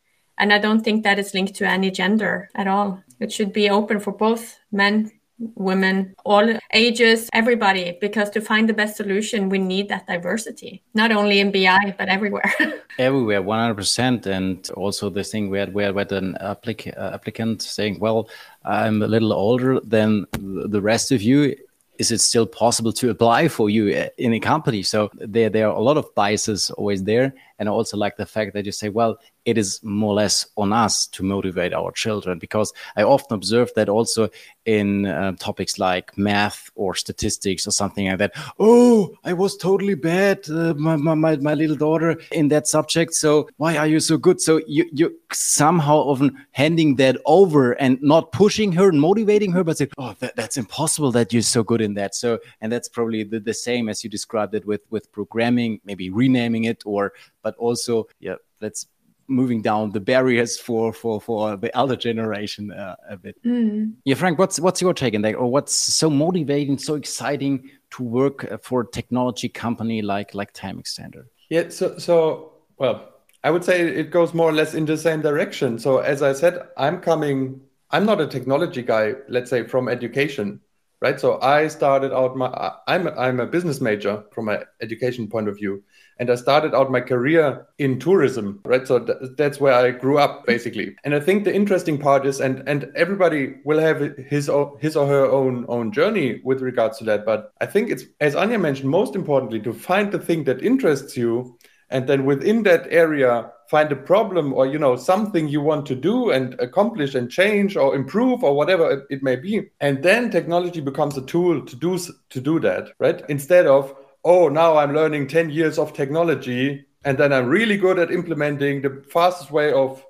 And 0.41 0.53
i 0.53 0.59
don't 0.59 0.83
think 0.85 1.03
that 1.03 1.19
is 1.19 1.35
linked 1.35 1.55
to 1.57 1.69
any 1.69 1.91
gender 1.91 2.49
at 2.55 2.69
all. 2.69 3.03
It 3.21 3.33
should 3.33 3.53
be 3.53 3.71
open 3.71 3.99
for 4.01 4.13
both 4.13 4.59
men 4.71 5.11
women, 5.55 6.15
all 6.25 6.59
ages, 6.73 7.29
everybody, 7.33 7.97
because 8.01 8.31
to 8.31 8.41
find 8.41 8.69
the 8.69 8.73
best 8.75 8.97
solution, 8.97 9.49
we 9.49 9.59
need 9.59 9.89
that 9.89 10.07
diversity, 10.07 10.83
not 10.95 11.13
only 11.13 11.41
in 11.41 11.53
BI, 11.53 11.95
but 11.97 12.09
everywhere. 12.09 12.53
everywhere, 12.99 13.43
100%. 13.43 14.27
And 14.27 14.69
also 14.71 15.11
the 15.11 15.25
thing 15.25 15.51
where, 15.51 15.67
where, 15.67 15.93
where 15.93 16.07
an 16.11 16.37
applic- 16.41 16.97
uh, 16.99 17.11
applicant 17.15 17.63
saying, 17.63 17.99
well, 18.01 18.29
I'm 18.65 19.03
a 19.03 19.07
little 19.07 19.33
older 19.33 19.81
than 19.81 20.27
the 20.33 20.81
rest 20.81 21.13
of 21.13 21.23
you 21.23 21.55
is 21.99 22.13
it 22.13 22.21
still 22.21 22.47
possible 22.47 22.93
to 22.93 23.11
apply 23.11 23.49
for 23.49 23.69
you 23.69 23.95
uh, 23.95 24.09
in 24.19 24.33
a 24.33 24.41
company? 24.41 24.83
So 24.83 25.11
there, 25.15 25.51
there 25.51 25.69
are 25.69 25.75
a 25.75 25.81
lot 25.81 25.97
of 25.97 26.15
biases 26.15 26.71
always 26.71 27.03
there. 27.03 27.35
And 27.59 27.69
I 27.69 27.73
also 27.73 27.97
like 27.97 28.17
the 28.17 28.27
fact 28.27 28.55
that 28.55 28.67
you 28.67 28.73
say, 28.73 28.89
well, 28.89 29.19
it 29.45 29.57
is 29.57 29.83
more 29.83 30.11
or 30.11 30.17
less 30.17 30.47
on 30.57 30.73
us 30.73 31.07
to 31.09 31.23
motivate 31.23 31.73
our 31.73 31.91
children 31.93 32.39
because 32.39 32.73
I 32.97 33.03
often 33.03 33.35
observe 33.35 33.73
that 33.77 33.89
also 33.89 34.29
in 34.67 35.07
uh, 35.07 35.33
topics 35.39 35.79
like 35.79 36.17
math 36.19 36.71
or 36.75 36.95
statistics 36.95 37.67
or 37.67 37.71
something 37.71 38.09
like 38.09 38.19
that. 38.19 38.33
Oh, 38.59 39.15
I 39.25 39.33
was 39.33 39.57
totally 39.57 39.95
bad, 39.95 40.49
uh, 40.51 40.75
my, 40.75 40.97
my, 40.97 41.37
my 41.37 41.55
little 41.55 41.77
daughter 41.77 42.21
in 42.31 42.49
that 42.49 42.67
subject. 42.67 43.15
So 43.15 43.49
why 43.57 43.79
are 43.79 43.87
you 43.87 44.01
so 44.01 44.19
good? 44.19 44.41
So 44.41 44.61
you, 44.67 44.89
you 44.93 45.19
somehow 45.33 45.97
often 45.97 46.47
handing 46.53 46.97
that 46.97 47.17
over 47.25 47.73
and 47.73 47.99
not 48.03 48.33
pushing 48.33 48.71
her 48.73 48.91
and 48.91 49.01
motivating 49.01 49.53
her, 49.53 49.65
but 49.65 49.79
say, 49.79 49.89
oh, 49.97 50.15
that, 50.19 50.37
that's 50.37 50.59
impossible 50.59 51.11
that 51.13 51.33
you're 51.33 51.41
so 51.41 51.63
good 51.63 51.81
in 51.81 51.95
that. 51.95 52.15
So, 52.15 52.39
and 52.61 52.71
that's 52.71 52.89
probably 52.89 53.25
the, 53.25 53.41
the 53.41 53.55
same 53.55 53.89
as 53.89 54.05
you 54.05 54.11
described 54.11 54.55
it 54.55 54.67
with, 54.67 54.83
with 54.91 55.11
programming, 55.11 55.81
maybe 55.85 56.11
renaming 56.11 56.65
it 56.65 56.83
or, 56.85 57.15
but 57.43 57.55
also, 57.57 58.07
yeah, 58.21 58.37
let's 58.61 58.87
moving 59.29 59.61
down 59.61 59.91
the 59.91 60.01
barriers 60.01 60.59
for 60.59 60.93
for 60.93 61.21
for 61.21 61.57
the 61.57 61.75
elder 61.77 61.97
generation 61.97 62.73
uh, 62.73 62.97
a 63.11 63.17
bit. 63.17 63.37
Mm. 63.45 63.95
Yeah, 64.05 64.15
Frank, 64.15 64.39
what's 64.39 64.59
what's 64.59 64.81
your 64.81 64.95
take 64.95 65.15
on 65.15 65.23
that, 65.23 65.35
or 65.35 65.51
what's 65.51 65.75
so 65.75 66.09
motivating, 66.09 66.79
so 66.79 66.95
exciting 66.95 67.71
to 67.91 68.03
work 68.03 68.51
uh, 68.51 68.57
for 68.59 68.81
a 68.83 68.87
technology 68.91 69.49
company 69.49 70.03
like 70.03 70.35
like 70.35 70.53
timeXtender? 70.55 71.25
Yeah, 71.51 71.69
so 71.69 71.99
so 71.99 72.53
well, 72.79 73.09
I 73.45 73.51
would 73.51 73.65
say 73.65 73.81
it 73.83 74.11
goes 74.11 74.35
more 74.35 74.49
or 74.49 74.53
less 74.53 74.75
in 74.75 74.87
the 74.87 74.97
same 74.97 75.21
direction. 75.21 75.79
So 75.79 75.99
as 75.99 76.23
I 76.23 76.33
said, 76.33 76.67
I'm 76.77 77.01
coming. 77.01 77.61
I'm 77.91 78.05
not 78.05 78.21
a 78.21 78.27
technology 78.27 78.83
guy. 78.83 79.15
Let's 79.29 79.49
say 79.51 79.65
from 79.65 79.89
education. 79.89 80.61
right? 81.01 81.21
So 81.21 81.41
I 81.41 81.69
started 81.69 82.13
out 82.13 82.37
my 82.37 82.73
I'm 82.87 83.07
a, 83.07 83.11
I'm 83.13 83.41
a 83.41 83.47
business 83.47 83.81
major 83.81 84.25
from 84.33 84.47
my 84.47 84.65
education 84.81 85.29
point 85.29 85.49
of 85.49 85.57
view, 85.57 85.83
and 86.19 86.31
I 86.31 86.35
started 86.35 86.75
out 86.75 86.91
my 86.91 87.01
career 87.01 87.67
in 87.79 87.99
tourism, 87.99 88.61
right? 88.65 88.87
So 88.87 88.99
th- 88.99 89.19
that's 89.37 89.61
where 89.61 89.75
I 89.75 89.91
grew 89.91 90.19
up 90.19 90.47
basically. 90.47 90.97
And 91.05 91.15
I 91.15 91.21
think 91.21 91.45
the 91.45 91.55
interesting 91.55 91.99
part 91.99 92.27
is, 92.27 92.41
and 92.41 92.63
and 92.69 92.91
everybody 92.97 93.55
will 93.65 93.79
have 93.79 94.01
his 94.19 94.49
or, 94.49 94.77
his 94.81 94.97
or 94.97 95.07
her 95.07 95.27
own 95.27 95.65
own 95.69 95.93
journey 95.93 96.41
with 96.45 96.61
regards 96.61 96.99
to 96.99 97.05
that. 97.05 97.25
But 97.25 97.53
I 97.61 97.67
think 97.67 97.91
it's 97.91 98.05
as 98.21 98.35
Anja 98.35 98.61
mentioned, 98.61 98.91
most 98.91 99.15
importantly, 99.15 99.61
to 99.61 99.73
find 99.73 100.13
the 100.13 100.19
thing 100.19 100.45
that 100.45 100.63
interests 100.63 101.17
you, 101.17 101.59
and 101.91 102.09
then 102.09 102.25
within 102.25 102.63
that 102.65 102.87
area 102.91 103.51
find 103.69 103.93
a 103.93 103.97
problem 103.97 104.53
or 104.55 104.67
you 104.67 104.79
know 104.79 104.97
something 104.97 105.47
you 105.47 105.61
want 105.61 105.85
to 105.87 105.95
do 105.95 106.31
and 106.31 106.55
accomplish 106.59 107.15
and 107.15 107.31
change 107.31 107.77
or 107.77 107.95
improve 107.95 108.43
or 108.43 108.55
whatever 108.55 108.91
it, 108.91 109.05
it 109.11 109.23
may 109.23 109.37
be 109.37 109.69
and 109.81 110.03
then 110.03 110.31
technology 110.31 110.81
becomes 110.81 111.17
a 111.19 111.27
tool 111.27 111.65
to 111.65 111.77
do 111.77 111.99
to 112.31 112.41
do 112.41 112.59
that 112.59 112.89
right 112.99 113.23
instead 113.29 113.67
of 113.67 113.95
oh, 114.25 114.49
now 114.49 114.77
I'm 114.77 114.95
learning 114.95 115.29
10 115.29 115.51
years 115.51 115.79
of 115.79 115.93
technology 115.93 116.87
and 117.05 117.17
then 117.17 117.33
I'm 117.33 117.47
really 117.47 117.77
good 117.77 117.99
at 117.99 118.11
implementing 118.11 118.83
the 118.83 119.03
fastest 119.11 119.51
way 119.51 119.73
of 119.73 120.05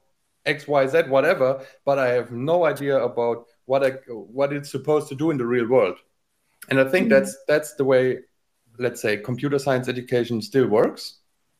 X, 0.46 0.66
Y, 0.66 0.86
Z, 0.86 1.02
whatever, 1.08 1.64
but 1.84 1.98
I 1.98 2.08
have 2.08 2.32
no 2.32 2.64
idea 2.64 2.98
about 2.98 3.46
what 3.66 3.84
I, 3.84 3.90
what 4.08 4.52
it's 4.52 4.70
supposed 4.70 5.08
to 5.08 5.14
do 5.14 5.30
in 5.30 5.36
the 5.36 5.46
real 5.46 5.68
world. 5.68 5.98
And 6.70 6.80
I 6.80 6.84
think 6.84 7.04
mm-hmm. 7.04 7.14
that's 7.14 7.36
that's 7.46 7.74
the 7.74 7.84
way, 7.84 8.20
let's 8.78 9.02
say, 9.02 9.18
computer 9.18 9.58
science 9.58 9.88
education 9.88 10.40
still 10.42 10.66
works 10.66 11.18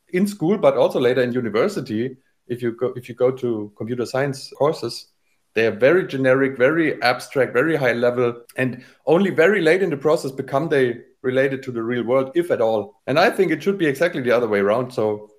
in 0.09 0.27
school, 0.27 0.57
but 0.57 0.75
also 0.75 0.99
later 0.99 1.21
in 1.21 1.33
university. 1.33 2.17
If 2.47 2.63
you 2.63 2.71
go 2.71 2.93
if 2.95 3.07
you 3.07 3.15
go 3.15 3.31
to 3.31 3.71
computer 3.77 4.05
science 4.05 4.51
courses, 4.57 5.07
they 5.53 5.67
are 5.67 5.71
very 5.71 6.07
generic, 6.07 6.57
very 6.57 7.01
abstract, 7.01 7.53
very 7.53 7.75
high 7.75 7.93
level, 7.93 8.41
and 8.55 8.83
only 9.05 9.29
very 9.29 9.61
late 9.61 9.83
in 9.83 9.91
the 9.91 9.97
process 9.97 10.31
become 10.31 10.69
they 10.69 11.01
related 11.21 11.63
to 11.63 11.71
the 11.71 11.83
real 11.83 12.03
world, 12.03 12.31
if 12.35 12.51
at 12.51 12.61
all. 12.61 13.01
And 13.07 13.19
I 13.19 13.29
think 13.29 13.51
it 13.51 13.61
should 13.61 13.77
be 13.77 13.85
exactly 13.85 14.21
the 14.21 14.31
other 14.31 14.47
way 14.47 14.59
around. 14.59 14.91
So 14.91 15.29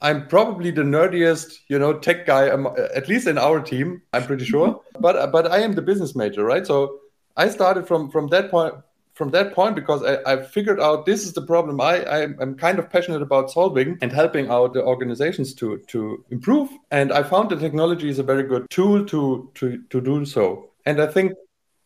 I'm 0.00 0.28
probably 0.28 0.70
the 0.70 0.82
nerdiest, 0.82 1.58
you 1.68 1.78
know, 1.78 1.98
tech 1.98 2.26
guy, 2.26 2.48
um, 2.48 2.68
at 2.94 3.08
least 3.08 3.26
in 3.26 3.36
our 3.38 3.60
team. 3.60 4.02
I'm 4.12 4.24
pretty 4.24 4.44
sure. 4.44 4.80
but 5.00 5.32
but 5.32 5.50
I 5.50 5.58
am 5.58 5.74
the 5.74 5.82
business 5.82 6.14
major, 6.14 6.44
right? 6.44 6.66
So 6.66 7.00
I 7.36 7.48
started 7.48 7.86
from 7.86 8.10
from 8.10 8.28
that 8.28 8.50
point 8.50 8.74
from 9.14 9.30
that 9.30 9.52
point 9.52 9.74
because 9.74 10.04
I, 10.04 10.32
I 10.32 10.42
figured 10.44 10.78
out 10.78 11.04
this 11.04 11.24
is 11.24 11.32
the 11.32 11.42
problem 11.42 11.80
I, 11.80 12.04
I 12.04 12.22
am 12.22 12.54
kind 12.54 12.78
of 12.78 12.88
passionate 12.88 13.20
about 13.20 13.50
solving 13.50 13.98
and 14.00 14.12
helping 14.12 14.48
out 14.48 14.74
the 14.74 14.84
organizations 14.84 15.54
to 15.54 15.78
to 15.88 16.24
improve. 16.30 16.70
And 16.92 17.12
I 17.12 17.24
found 17.24 17.50
the 17.50 17.56
technology 17.56 18.08
is 18.08 18.20
a 18.20 18.22
very 18.22 18.44
good 18.44 18.70
tool 18.70 19.04
to 19.06 19.50
to 19.54 19.82
to 19.90 20.00
do 20.00 20.24
so. 20.24 20.70
And 20.86 21.02
I 21.02 21.06
think 21.08 21.32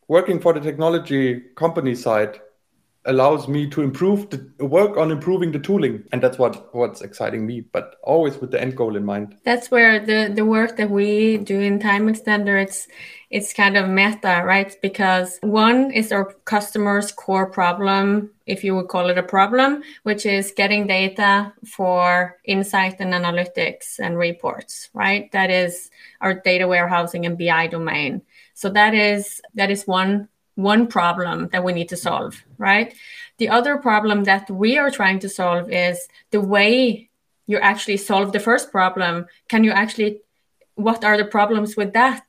working 0.09 0.39
for 0.39 0.53
the 0.53 0.61
technology 0.61 1.41
company 1.57 1.95
side 1.95 2.39
allows 3.05 3.49
me 3.49 3.69
to 3.69 3.83
improve 3.83 4.31
the 4.31 4.67
work 4.67 4.97
on 4.97 5.11
improving 5.11 5.53
the 5.53 5.59
tooling. 5.59 6.05
And 6.13 6.23
that's 6.23 6.39
what 6.39 6.75
what's 6.75 7.03
exciting 7.03 7.47
me 7.47 7.61
but 7.61 7.97
always 8.03 8.39
with 8.39 8.51
the 8.51 8.61
end 8.61 8.77
goal 8.77 8.97
in 8.97 9.05
mind. 9.05 9.37
That's 9.45 9.71
where 9.71 10.05
the 10.05 10.33
the 10.35 10.45
work 10.45 10.77
that 10.77 10.91
we 10.91 11.39
do 11.39 11.61
in 11.61 11.79
timeXtender 11.79 12.63
it's 12.63 12.87
it's 13.31 13.53
kind 13.53 13.77
of 13.77 13.89
meta 13.89 14.43
right? 14.45 14.77
Because 14.83 15.39
one 15.43 15.91
is 15.91 16.13
our 16.13 16.33
customers 16.45 17.13
core 17.13 17.51
problem 17.51 18.31
if 18.47 18.63
you 18.63 18.75
would 18.77 18.89
call 18.89 19.09
it 19.09 19.19
a 19.19 19.23
problem 19.23 19.83
which 20.03 20.27
is 20.27 20.53
getting 20.57 20.87
data 20.87 21.53
for 21.67 22.37
insight 22.45 22.97
and 23.01 23.13
analytics 23.13 23.99
and 23.99 24.17
reports 24.19 24.91
right? 24.95 25.31
That 25.33 25.51
is 25.51 25.91
our 26.21 26.35
data 26.35 26.69
warehousing 26.69 27.27
and 27.27 27.39
bi 27.39 27.67
domain. 27.67 28.23
So 28.55 28.69
that 28.71 28.95
is 28.95 29.41
that 29.55 29.71
is 29.71 29.87
one 29.87 30.29
one 30.55 30.87
problem 30.87 31.49
that 31.53 31.65
we 31.65 31.73
need 31.73 31.89
to 31.89 31.97
solve, 31.97 32.43
right? 32.59 32.95
The 33.39 33.49
other 33.49 33.77
problem 33.79 34.25
that 34.25 34.51
we 34.51 34.79
are 34.79 34.91
trying 34.91 35.19
to 35.21 35.29
solve 35.29 35.71
is 35.71 36.09
the 36.31 36.41
way 36.41 37.11
you 37.47 37.59
actually 37.59 37.97
solve 37.97 38.33
the 38.33 38.41
first 38.41 38.71
problem. 38.71 39.27
Can 39.49 39.65
you 39.65 39.71
actually, 39.71 40.21
what 40.75 41.05
are 41.05 41.17
the 41.17 41.25
problems 41.25 41.77
with 41.77 41.93
that? 41.95 42.25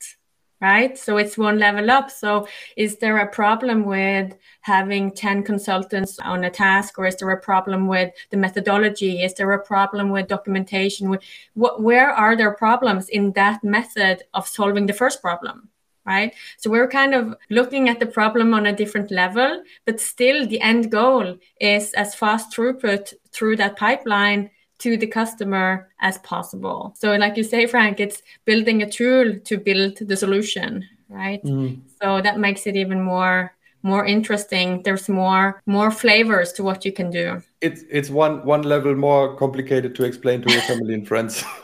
Right. 0.62 0.98
So 0.98 1.18
it's 1.18 1.38
one 1.38 1.60
level 1.60 1.92
up. 1.92 2.10
So 2.10 2.48
is 2.78 2.98
there 3.00 3.18
a 3.18 3.28
problem 3.28 3.84
with 3.84 4.34
having 4.62 5.12
10 5.12 5.44
consultants 5.44 6.18
on 6.20 6.46
a 6.46 6.50
task, 6.50 6.98
or 6.98 7.06
is 7.06 7.18
there 7.18 7.32
a 7.32 7.42
problem 7.42 7.86
with 7.86 8.14
the 8.30 8.38
methodology? 8.38 9.22
Is 9.22 9.34
there 9.34 9.52
a 9.52 9.62
problem 9.62 10.10
with 10.10 10.30
documentation? 10.30 11.20
What, 11.54 11.82
where 11.82 12.12
are 12.12 12.38
there 12.38 12.54
problems 12.54 13.10
in 13.10 13.34
that 13.34 13.62
method 13.62 14.24
of 14.34 14.48
solving 14.48 14.86
the 14.86 14.94
first 14.94 15.22
problem? 15.22 15.68
Right? 16.06 16.34
So 16.58 16.70
we're 16.70 16.88
kind 16.88 17.14
of 17.14 17.36
looking 17.50 17.90
at 17.90 18.00
the 18.00 18.06
problem 18.06 18.54
on 18.54 18.66
a 18.66 18.76
different 18.76 19.12
level, 19.12 19.64
but 19.86 20.00
still 20.00 20.46
the 20.48 20.62
end 20.62 20.92
goal 20.92 21.38
is 21.60 21.94
as 21.94 22.16
fast 22.16 22.56
throughput 22.56 23.14
through 23.32 23.58
that 23.58 23.78
pipeline 23.78 24.50
to 24.80 24.98
the 24.98 25.08
customer 25.08 25.90
as 26.02 26.18
possible. 26.20 26.94
So, 26.98 27.16
like 27.16 27.38
you 27.38 27.44
say, 27.44 27.68
Frank, 27.68 28.00
it's 28.00 28.22
building 28.44 28.82
a 28.82 28.90
tool 28.90 29.40
to 29.40 29.58
build 29.58 29.98
the 29.98 30.18
solution, 30.18 30.86
right? 31.08 31.42
Mm. 31.44 31.82
So 32.02 32.22
that 32.22 32.40
makes 32.40 32.68
it 32.68 32.76
even 32.76 33.02
more 33.02 33.54
more 33.84 34.06
interesting 34.06 34.82
there's 34.84 35.10
more 35.10 35.62
more 35.66 35.92
flavors 35.92 36.54
to 36.54 36.64
what 36.64 36.86
you 36.86 36.92
can 36.94 37.10
do 37.10 37.42
it's 37.62 37.84
it's 37.90 38.10
one 38.10 38.44
one 38.46 38.64
level 38.64 38.96
more 38.96 39.36
complicated 39.36 39.94
to 39.94 40.06
explain 40.06 40.42
to 40.42 40.52
your 40.52 40.62
family 40.62 40.94
and 40.94 41.06
friends 41.06 41.44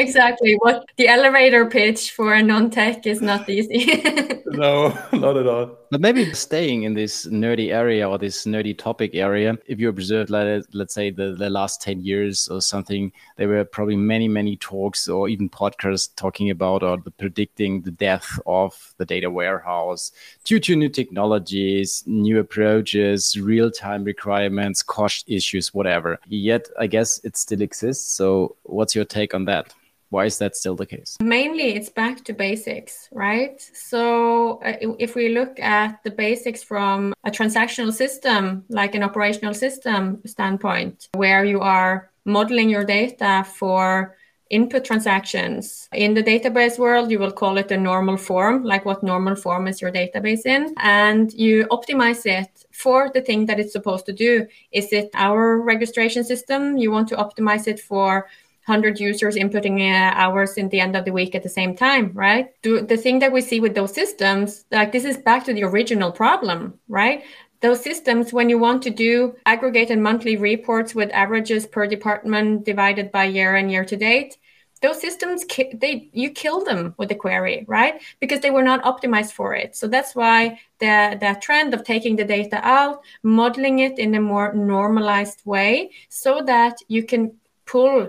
exactly. 0.00 0.56
What 0.60 0.84
the 0.96 1.08
elevator 1.08 1.66
pitch 1.66 2.12
for 2.12 2.34
a 2.34 2.42
non-tech 2.42 3.06
is 3.06 3.20
not 3.20 3.48
easy. 3.48 4.02
No 4.50 4.88
not 5.12 5.36
at 5.36 5.46
all. 5.46 5.78
But 5.90 6.00
maybe 6.00 6.32
staying 6.34 6.82
in 6.82 6.94
this 6.94 7.26
nerdy 7.26 7.72
area 7.72 8.08
or 8.08 8.18
this 8.18 8.46
nerdy 8.46 8.76
topic 8.76 9.14
area 9.14 9.56
if 9.66 9.78
you 9.78 9.88
observed 9.88 10.28
let, 10.28 10.64
let's 10.74 10.92
say 10.92 11.10
the, 11.10 11.36
the 11.38 11.48
last 11.48 11.80
10 11.82 12.00
years 12.00 12.48
or 12.48 12.60
something 12.60 13.12
there 13.36 13.48
were 13.48 13.64
probably 13.64 13.96
many 13.96 14.26
many 14.26 14.56
talks 14.56 15.08
or 15.08 15.28
even 15.28 15.48
podcasts 15.48 16.10
talking 16.16 16.50
about 16.50 16.82
or 16.82 16.96
the 16.98 17.12
predicting 17.12 17.82
the 17.82 17.92
death 17.92 18.40
of 18.46 18.92
the 18.98 19.06
data 19.06 19.30
warehouse 19.30 20.10
due 20.44 20.58
to 20.58 20.74
new 20.74 20.88
technologies 20.88 22.02
new 22.06 22.40
approaches 22.40 23.38
real-time 23.38 24.02
requirements 24.02 24.82
cost 24.82 25.24
issues 25.28 25.72
whatever. 25.72 26.18
Yet 26.26 26.68
i 26.78 26.86
guess 26.86 27.20
it 27.24 27.36
still 27.36 27.62
exists. 27.62 28.12
So 28.12 28.56
what's 28.64 28.94
your 28.96 29.04
take 29.04 29.32
on 29.32 29.44
that 29.44 29.72
why 30.10 30.26
is 30.26 30.38
that 30.38 30.56
still 30.56 30.76
the 30.76 30.86
case? 30.86 31.16
Mainly, 31.22 31.74
it's 31.76 31.88
back 31.88 32.24
to 32.24 32.32
basics, 32.32 33.08
right? 33.12 33.60
So, 33.72 34.60
uh, 34.62 34.76
if 34.98 35.14
we 35.14 35.30
look 35.30 35.58
at 35.60 36.02
the 36.04 36.10
basics 36.10 36.62
from 36.62 37.14
a 37.24 37.30
transactional 37.30 37.92
system, 37.92 38.64
like 38.68 38.94
an 38.94 39.02
operational 39.02 39.54
system 39.54 40.20
standpoint, 40.26 41.08
where 41.14 41.44
you 41.44 41.60
are 41.60 42.10
modeling 42.24 42.68
your 42.68 42.84
data 42.84 43.44
for 43.44 44.16
input 44.50 44.84
transactions. 44.84 45.88
In 45.92 46.14
the 46.14 46.22
database 46.22 46.76
world, 46.76 47.10
you 47.10 47.20
will 47.20 47.30
call 47.30 47.56
it 47.56 47.70
a 47.70 47.76
normal 47.76 48.16
form, 48.16 48.64
like 48.64 48.84
what 48.84 49.02
normal 49.02 49.36
form 49.36 49.68
is 49.68 49.80
your 49.80 49.92
database 49.92 50.44
in, 50.44 50.74
and 50.78 51.32
you 51.32 51.66
optimize 51.70 52.26
it 52.26 52.50
for 52.72 53.10
the 53.14 53.20
thing 53.20 53.46
that 53.46 53.60
it's 53.60 53.72
supposed 53.72 54.06
to 54.06 54.12
do. 54.12 54.46
Is 54.72 54.92
it 54.92 55.10
our 55.14 55.60
registration 55.60 56.24
system? 56.24 56.76
You 56.76 56.90
want 56.90 57.08
to 57.10 57.16
optimize 57.16 57.68
it 57.68 57.78
for 57.78 58.26
100 58.66 59.00
users 59.00 59.36
inputting 59.36 59.80
uh, 59.80 60.12
hours 60.14 60.56
in 60.56 60.68
the 60.68 60.80
end 60.80 60.94
of 60.94 61.04
the 61.04 61.12
week 61.12 61.34
at 61.34 61.42
the 61.42 61.48
same 61.48 61.74
time, 61.74 62.12
right? 62.14 62.50
Do, 62.62 62.80
the 62.80 62.96
thing 62.96 63.18
that 63.20 63.32
we 63.32 63.40
see 63.40 63.60
with 63.60 63.74
those 63.74 63.94
systems, 63.94 64.64
like 64.70 64.92
this 64.92 65.04
is 65.04 65.16
back 65.16 65.44
to 65.44 65.54
the 65.54 65.64
original 65.64 66.12
problem, 66.12 66.78
right? 66.88 67.24
Those 67.60 67.82
systems, 67.82 68.32
when 68.32 68.48
you 68.48 68.58
want 68.58 68.82
to 68.84 68.90
do 68.90 69.34
aggregated 69.44 69.98
monthly 69.98 70.36
reports 70.36 70.94
with 70.94 71.10
averages 71.10 71.66
per 71.66 71.86
department 71.86 72.64
divided 72.64 73.10
by 73.12 73.24
year 73.24 73.56
and 73.56 73.70
year 73.70 73.84
to 73.84 73.96
date, 73.96 74.36
those 74.82 75.00
systems 75.00 75.44
they 75.74 76.08
you 76.12 76.30
kill 76.30 76.64
them 76.64 76.94
with 76.96 77.08
the 77.08 77.14
query 77.14 77.64
right 77.68 78.00
because 78.18 78.40
they 78.40 78.50
were 78.50 78.62
not 78.62 78.82
optimized 78.84 79.32
for 79.32 79.54
it 79.54 79.76
so 79.76 79.86
that's 79.86 80.14
why 80.14 80.58
the 80.78 81.18
the 81.20 81.36
trend 81.40 81.74
of 81.74 81.84
taking 81.84 82.16
the 82.16 82.24
data 82.24 82.58
out 82.66 83.02
modeling 83.22 83.80
it 83.80 83.98
in 83.98 84.14
a 84.14 84.20
more 84.20 84.54
normalized 84.54 85.42
way 85.44 85.90
so 86.08 86.40
that 86.46 86.78
you 86.88 87.02
can 87.04 87.30
pull 87.66 88.08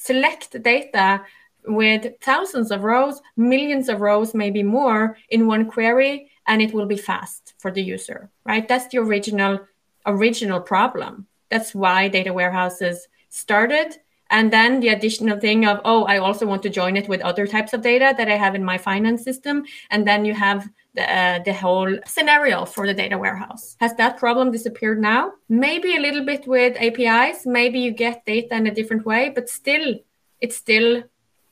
select 0.00 0.62
data 0.62 1.22
with 1.66 2.14
thousands 2.20 2.70
of 2.70 2.84
rows, 2.84 3.20
millions 3.36 3.88
of 3.88 4.00
rows, 4.00 4.34
maybe 4.34 4.62
more 4.62 5.16
in 5.28 5.46
one 5.46 5.66
query, 5.70 6.30
and 6.46 6.62
it 6.62 6.72
will 6.72 6.86
be 6.86 6.96
fast 6.96 7.54
for 7.58 7.70
the 7.70 7.82
user, 7.82 8.30
right? 8.44 8.66
That's 8.66 8.88
the 8.88 8.98
original 8.98 9.60
original 10.06 10.60
problem. 10.60 11.26
That's 11.50 11.74
why 11.74 12.08
data 12.08 12.32
warehouses 12.32 13.08
started. 13.28 13.98
And 14.30 14.52
then 14.52 14.80
the 14.80 14.88
additional 14.88 15.38
thing 15.38 15.66
of, 15.66 15.80
oh, 15.84 16.04
I 16.04 16.18
also 16.18 16.46
want 16.46 16.62
to 16.62 16.70
join 16.70 16.96
it 16.96 17.08
with 17.08 17.20
other 17.20 17.46
types 17.46 17.72
of 17.72 17.82
data 17.82 18.14
that 18.16 18.28
I 18.28 18.36
have 18.36 18.54
in 18.54 18.64
my 18.64 18.78
finance 18.78 19.24
system. 19.24 19.64
And 19.90 20.06
then 20.06 20.24
you 20.24 20.34
have 20.34 20.68
the, 20.94 21.12
uh, 21.12 21.38
the 21.44 21.52
whole 21.52 21.98
scenario 22.06 22.64
for 22.64 22.86
the 22.86 22.94
data 22.94 23.18
warehouse. 23.18 23.76
Has 23.80 23.94
that 23.96 24.18
problem 24.18 24.50
disappeared 24.52 25.00
now? 25.00 25.32
Maybe 25.48 25.96
a 25.96 26.00
little 26.00 26.24
bit 26.24 26.46
with 26.46 26.76
APIs. 26.80 27.44
Maybe 27.44 27.80
you 27.80 27.90
get 27.90 28.24
data 28.24 28.54
in 28.54 28.66
a 28.66 28.74
different 28.74 29.04
way, 29.04 29.30
but 29.34 29.48
still, 29.48 29.96
it's 30.40 30.56
still 30.56 31.02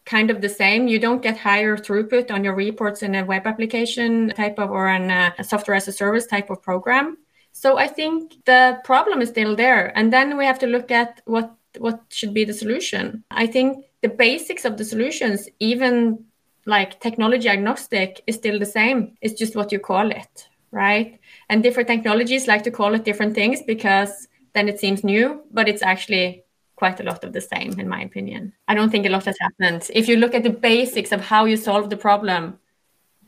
kind 0.08 0.30
of 0.30 0.40
the 0.40 0.48
same. 0.48 0.88
You 0.88 0.98
don't 0.98 1.22
get 1.22 1.36
higher 1.36 1.76
throughput 1.76 2.30
on 2.30 2.42
your 2.42 2.54
reports 2.54 3.02
in 3.02 3.14
a 3.14 3.24
web 3.24 3.46
application 3.46 4.30
type 4.30 4.58
of 4.58 4.70
or 4.70 4.88
in 4.88 5.10
a 5.10 5.44
software 5.44 5.76
as 5.76 5.86
a 5.86 5.92
service 5.92 6.26
type 6.26 6.48
of 6.48 6.62
program. 6.62 7.18
So 7.52 7.76
I 7.76 7.88
think 7.88 8.44
the 8.44 8.80
problem 8.84 9.20
is 9.20 9.28
still 9.30 9.56
there. 9.56 9.96
And 9.98 10.12
then 10.12 10.38
we 10.38 10.46
have 10.46 10.60
to 10.60 10.66
look 10.66 10.90
at 10.90 11.20
what 11.24 11.57
what 11.78 12.02
should 12.10 12.34
be 12.34 12.44
the 12.44 12.52
solution. 12.54 13.24
I 13.30 13.46
think 13.46 13.84
the 14.02 14.08
basics 14.08 14.64
of 14.64 14.76
the 14.76 14.84
solutions, 14.84 15.48
even 15.58 16.24
like 16.66 17.00
technology 17.00 17.48
agnostic, 17.48 18.22
is 18.26 18.36
still 18.36 18.58
the 18.58 18.66
same. 18.66 19.16
It's 19.20 19.38
just 19.38 19.56
what 19.56 19.72
you 19.72 19.78
call 19.78 20.10
it, 20.10 20.48
right? 20.70 21.18
And 21.48 21.62
different 21.62 21.88
technologies 21.88 22.46
like 22.46 22.62
to 22.64 22.70
call 22.70 22.94
it 22.94 23.04
different 23.04 23.34
things 23.34 23.62
because 23.62 24.28
then 24.54 24.68
it 24.68 24.78
seems 24.78 25.04
new, 25.04 25.42
but 25.50 25.68
it's 25.68 25.82
actually 25.82 26.44
quite 26.76 27.00
a 27.00 27.02
lot 27.02 27.24
of 27.24 27.32
the 27.32 27.40
same, 27.40 27.78
in 27.80 27.88
my 27.88 28.02
opinion. 28.02 28.52
I 28.68 28.74
don't 28.74 28.90
think 28.90 29.04
a 29.06 29.08
lot 29.08 29.24
has 29.24 29.38
happened. 29.40 29.90
If 29.92 30.08
you 30.08 30.16
look 30.16 30.34
at 30.34 30.44
the 30.44 30.50
basics 30.50 31.12
of 31.12 31.20
how 31.20 31.44
you 31.44 31.56
solve 31.56 31.90
the 31.90 31.96
problem, 31.96 32.58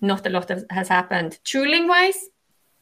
not 0.00 0.26
a 0.26 0.30
lot 0.30 0.50
has 0.70 0.88
happened. 0.88 1.38
Tooling 1.44 1.88
wise, 1.88 2.28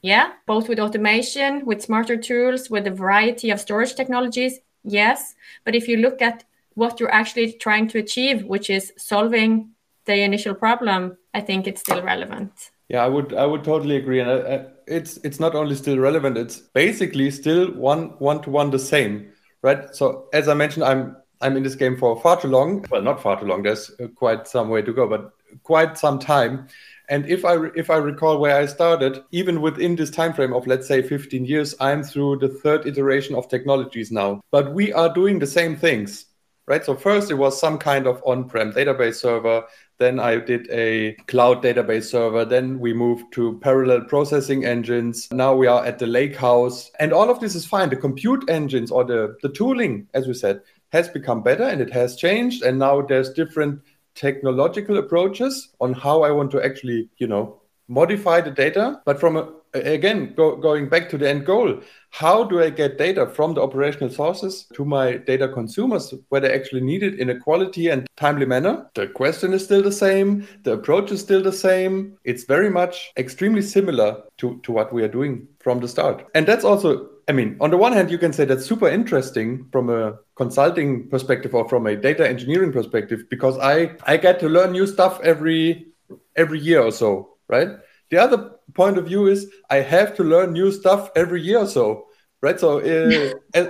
yeah, 0.02 0.32
both 0.46 0.68
with 0.68 0.78
automation, 0.78 1.64
with 1.64 1.82
smarter 1.82 2.16
tools, 2.16 2.70
with 2.70 2.86
a 2.86 2.90
variety 2.90 3.50
of 3.50 3.60
storage 3.60 3.94
technologies, 3.94 4.58
yes. 4.84 5.34
But 5.64 5.74
if 5.74 5.88
you 5.88 5.96
look 5.98 6.22
at 6.22 6.44
what 6.74 7.00
you're 7.00 7.12
actually 7.12 7.52
trying 7.52 7.88
to 7.88 7.98
achieve, 7.98 8.44
which 8.44 8.70
is 8.70 8.92
solving 8.96 9.70
the 10.04 10.20
initial 10.22 10.54
problem, 10.54 11.18
I 11.34 11.40
think 11.40 11.66
it's 11.66 11.80
still 11.80 12.02
relevant. 12.02 12.52
Yeah, 12.88 13.04
I 13.04 13.08
would 13.08 13.34
I 13.34 13.44
would 13.44 13.64
totally 13.64 13.96
agree, 13.96 14.20
and 14.20 14.30
I, 14.30 14.34
uh, 14.34 14.62
I, 14.62 14.66
it's 14.86 15.18
it's 15.18 15.38
not 15.38 15.54
only 15.54 15.74
still 15.74 15.98
relevant; 15.98 16.38
it's 16.38 16.60
basically 16.72 17.30
still 17.30 17.70
one 17.72 18.14
one 18.18 18.40
to 18.42 18.50
one 18.50 18.70
the 18.70 18.78
same 18.78 19.30
right? 19.62 19.94
So 19.94 20.28
as 20.32 20.48
I 20.48 20.54
mentioned, 20.54 20.84
I'm 20.84 21.16
I'm 21.40 21.56
in 21.56 21.62
this 21.62 21.74
game 21.74 21.96
for 21.96 22.20
far 22.20 22.40
too 22.40 22.48
long. 22.48 22.84
Well, 22.90 23.02
not 23.02 23.22
far 23.22 23.38
too 23.38 23.46
long. 23.46 23.62
There's 23.62 23.90
uh, 24.00 24.08
quite 24.08 24.48
some 24.48 24.68
way 24.68 24.82
to 24.82 24.92
go, 24.92 25.06
but 25.08 25.32
quite 25.62 25.96
some 25.96 26.18
time. 26.18 26.68
And 27.08 27.26
if 27.26 27.44
I 27.44 27.56
if 27.74 27.90
I 27.90 27.96
recall 27.96 28.38
where 28.38 28.56
I 28.56 28.66
started, 28.66 29.22
even 29.30 29.62
within 29.62 29.96
this 29.96 30.10
time 30.10 30.34
frame 30.34 30.52
of 30.52 30.66
let's 30.66 30.86
say 30.86 31.02
15 31.02 31.44
years, 31.44 31.74
I'm 31.80 32.02
through 32.02 32.38
the 32.38 32.48
third 32.48 32.86
iteration 32.86 33.34
of 33.34 33.48
technologies 33.48 34.12
now. 34.12 34.42
But 34.50 34.74
we 34.74 34.92
are 34.92 35.12
doing 35.12 35.38
the 35.38 35.46
same 35.46 35.76
things, 35.76 36.26
right? 36.66 36.84
So 36.84 36.94
first 36.94 37.30
it 37.30 37.34
was 37.34 37.58
some 37.58 37.78
kind 37.78 38.06
of 38.06 38.22
on-prem 38.26 38.72
database 38.72 39.16
server. 39.16 39.64
Then 39.98 40.20
I 40.20 40.36
did 40.36 40.68
a 40.70 41.14
cloud 41.26 41.62
database 41.62 42.04
server. 42.04 42.44
Then 42.44 42.78
we 42.78 42.92
moved 42.92 43.32
to 43.32 43.58
parallel 43.60 44.02
processing 44.02 44.64
engines. 44.64 45.28
Now 45.32 45.54
we 45.56 45.66
are 45.66 45.84
at 45.84 45.98
the 45.98 46.06
lake 46.06 46.36
house. 46.36 46.90
And 47.00 47.12
all 47.12 47.30
of 47.30 47.40
this 47.40 47.54
is 47.54 47.66
fine. 47.66 47.88
The 47.88 47.96
compute 47.96 48.48
engines 48.48 48.92
or 48.92 49.04
the, 49.04 49.36
the 49.42 49.48
tooling, 49.48 50.06
as 50.14 50.28
we 50.28 50.34
said, 50.34 50.60
has 50.92 51.08
become 51.08 51.42
better 51.42 51.64
and 51.64 51.80
it 51.80 51.92
has 51.92 52.16
changed. 52.16 52.62
And 52.62 52.78
now 52.78 53.02
there's 53.02 53.32
different 53.32 53.80
technological 54.18 54.98
approaches 54.98 55.68
on 55.80 55.92
how 55.92 56.22
I 56.22 56.30
want 56.32 56.50
to 56.50 56.64
actually, 56.64 57.08
you 57.18 57.28
know, 57.28 57.60
modify 57.86 58.40
the 58.40 58.50
data. 58.50 59.00
But 59.06 59.20
from 59.20 59.36
a, 59.36 59.48
again, 59.74 60.34
go, 60.36 60.56
going 60.56 60.88
back 60.88 61.08
to 61.10 61.18
the 61.18 61.28
end 61.28 61.46
goal, 61.46 61.80
how 62.10 62.44
do 62.44 62.60
I 62.60 62.70
get 62.70 62.98
data 62.98 63.26
from 63.26 63.54
the 63.54 63.62
operational 63.62 64.10
sources 64.10 64.66
to 64.74 64.84
my 64.84 65.18
data 65.18 65.48
consumers 65.48 66.12
where 66.30 66.40
they 66.40 66.52
actually 66.52 66.80
need 66.80 67.02
it 67.02 67.18
in 67.18 67.30
a 67.30 67.38
quality 67.38 67.88
and 67.88 68.06
timely 68.16 68.46
manner? 68.46 68.90
The 68.94 69.06
question 69.06 69.52
is 69.52 69.64
still 69.64 69.82
the 69.82 69.92
same. 69.92 70.46
The 70.64 70.72
approach 70.72 71.12
is 71.12 71.20
still 71.20 71.42
the 71.42 71.52
same. 71.52 72.18
It's 72.24 72.44
very 72.44 72.70
much 72.70 73.12
extremely 73.16 73.62
similar 73.62 74.22
to, 74.38 74.58
to 74.64 74.72
what 74.72 74.92
we 74.92 75.02
are 75.02 75.08
doing 75.08 75.46
from 75.60 75.80
the 75.80 75.88
start. 75.88 76.26
And 76.34 76.46
that's 76.46 76.64
also, 76.64 77.08
I 77.28 77.32
mean, 77.32 77.58
on 77.60 77.70
the 77.70 77.76
one 77.76 77.92
hand, 77.92 78.10
you 78.10 78.16
can 78.16 78.32
say 78.32 78.46
that's 78.46 78.64
super 78.64 78.88
interesting 78.88 79.68
from 79.70 79.90
a 79.90 80.18
consulting 80.34 81.08
perspective 81.10 81.54
or 81.54 81.68
from 81.68 81.86
a 81.86 81.94
data 81.94 82.26
engineering 82.26 82.72
perspective 82.72 83.24
because 83.28 83.58
I, 83.58 83.96
I 84.04 84.16
get 84.16 84.40
to 84.40 84.48
learn 84.48 84.72
new 84.72 84.86
stuff 84.86 85.20
every 85.22 85.88
every 86.36 86.58
year 86.58 86.80
or 86.80 86.90
so, 86.90 87.36
right? 87.48 87.68
The 88.10 88.16
other 88.16 88.52
point 88.72 88.96
of 88.96 89.06
view 89.06 89.26
is 89.26 89.52
I 89.68 89.76
have 89.76 90.16
to 90.16 90.24
learn 90.24 90.54
new 90.54 90.72
stuff 90.72 91.10
every 91.14 91.42
year 91.42 91.58
or 91.58 91.66
so, 91.66 92.06
right? 92.40 92.58
So 92.58 92.78
uh, 92.78 93.34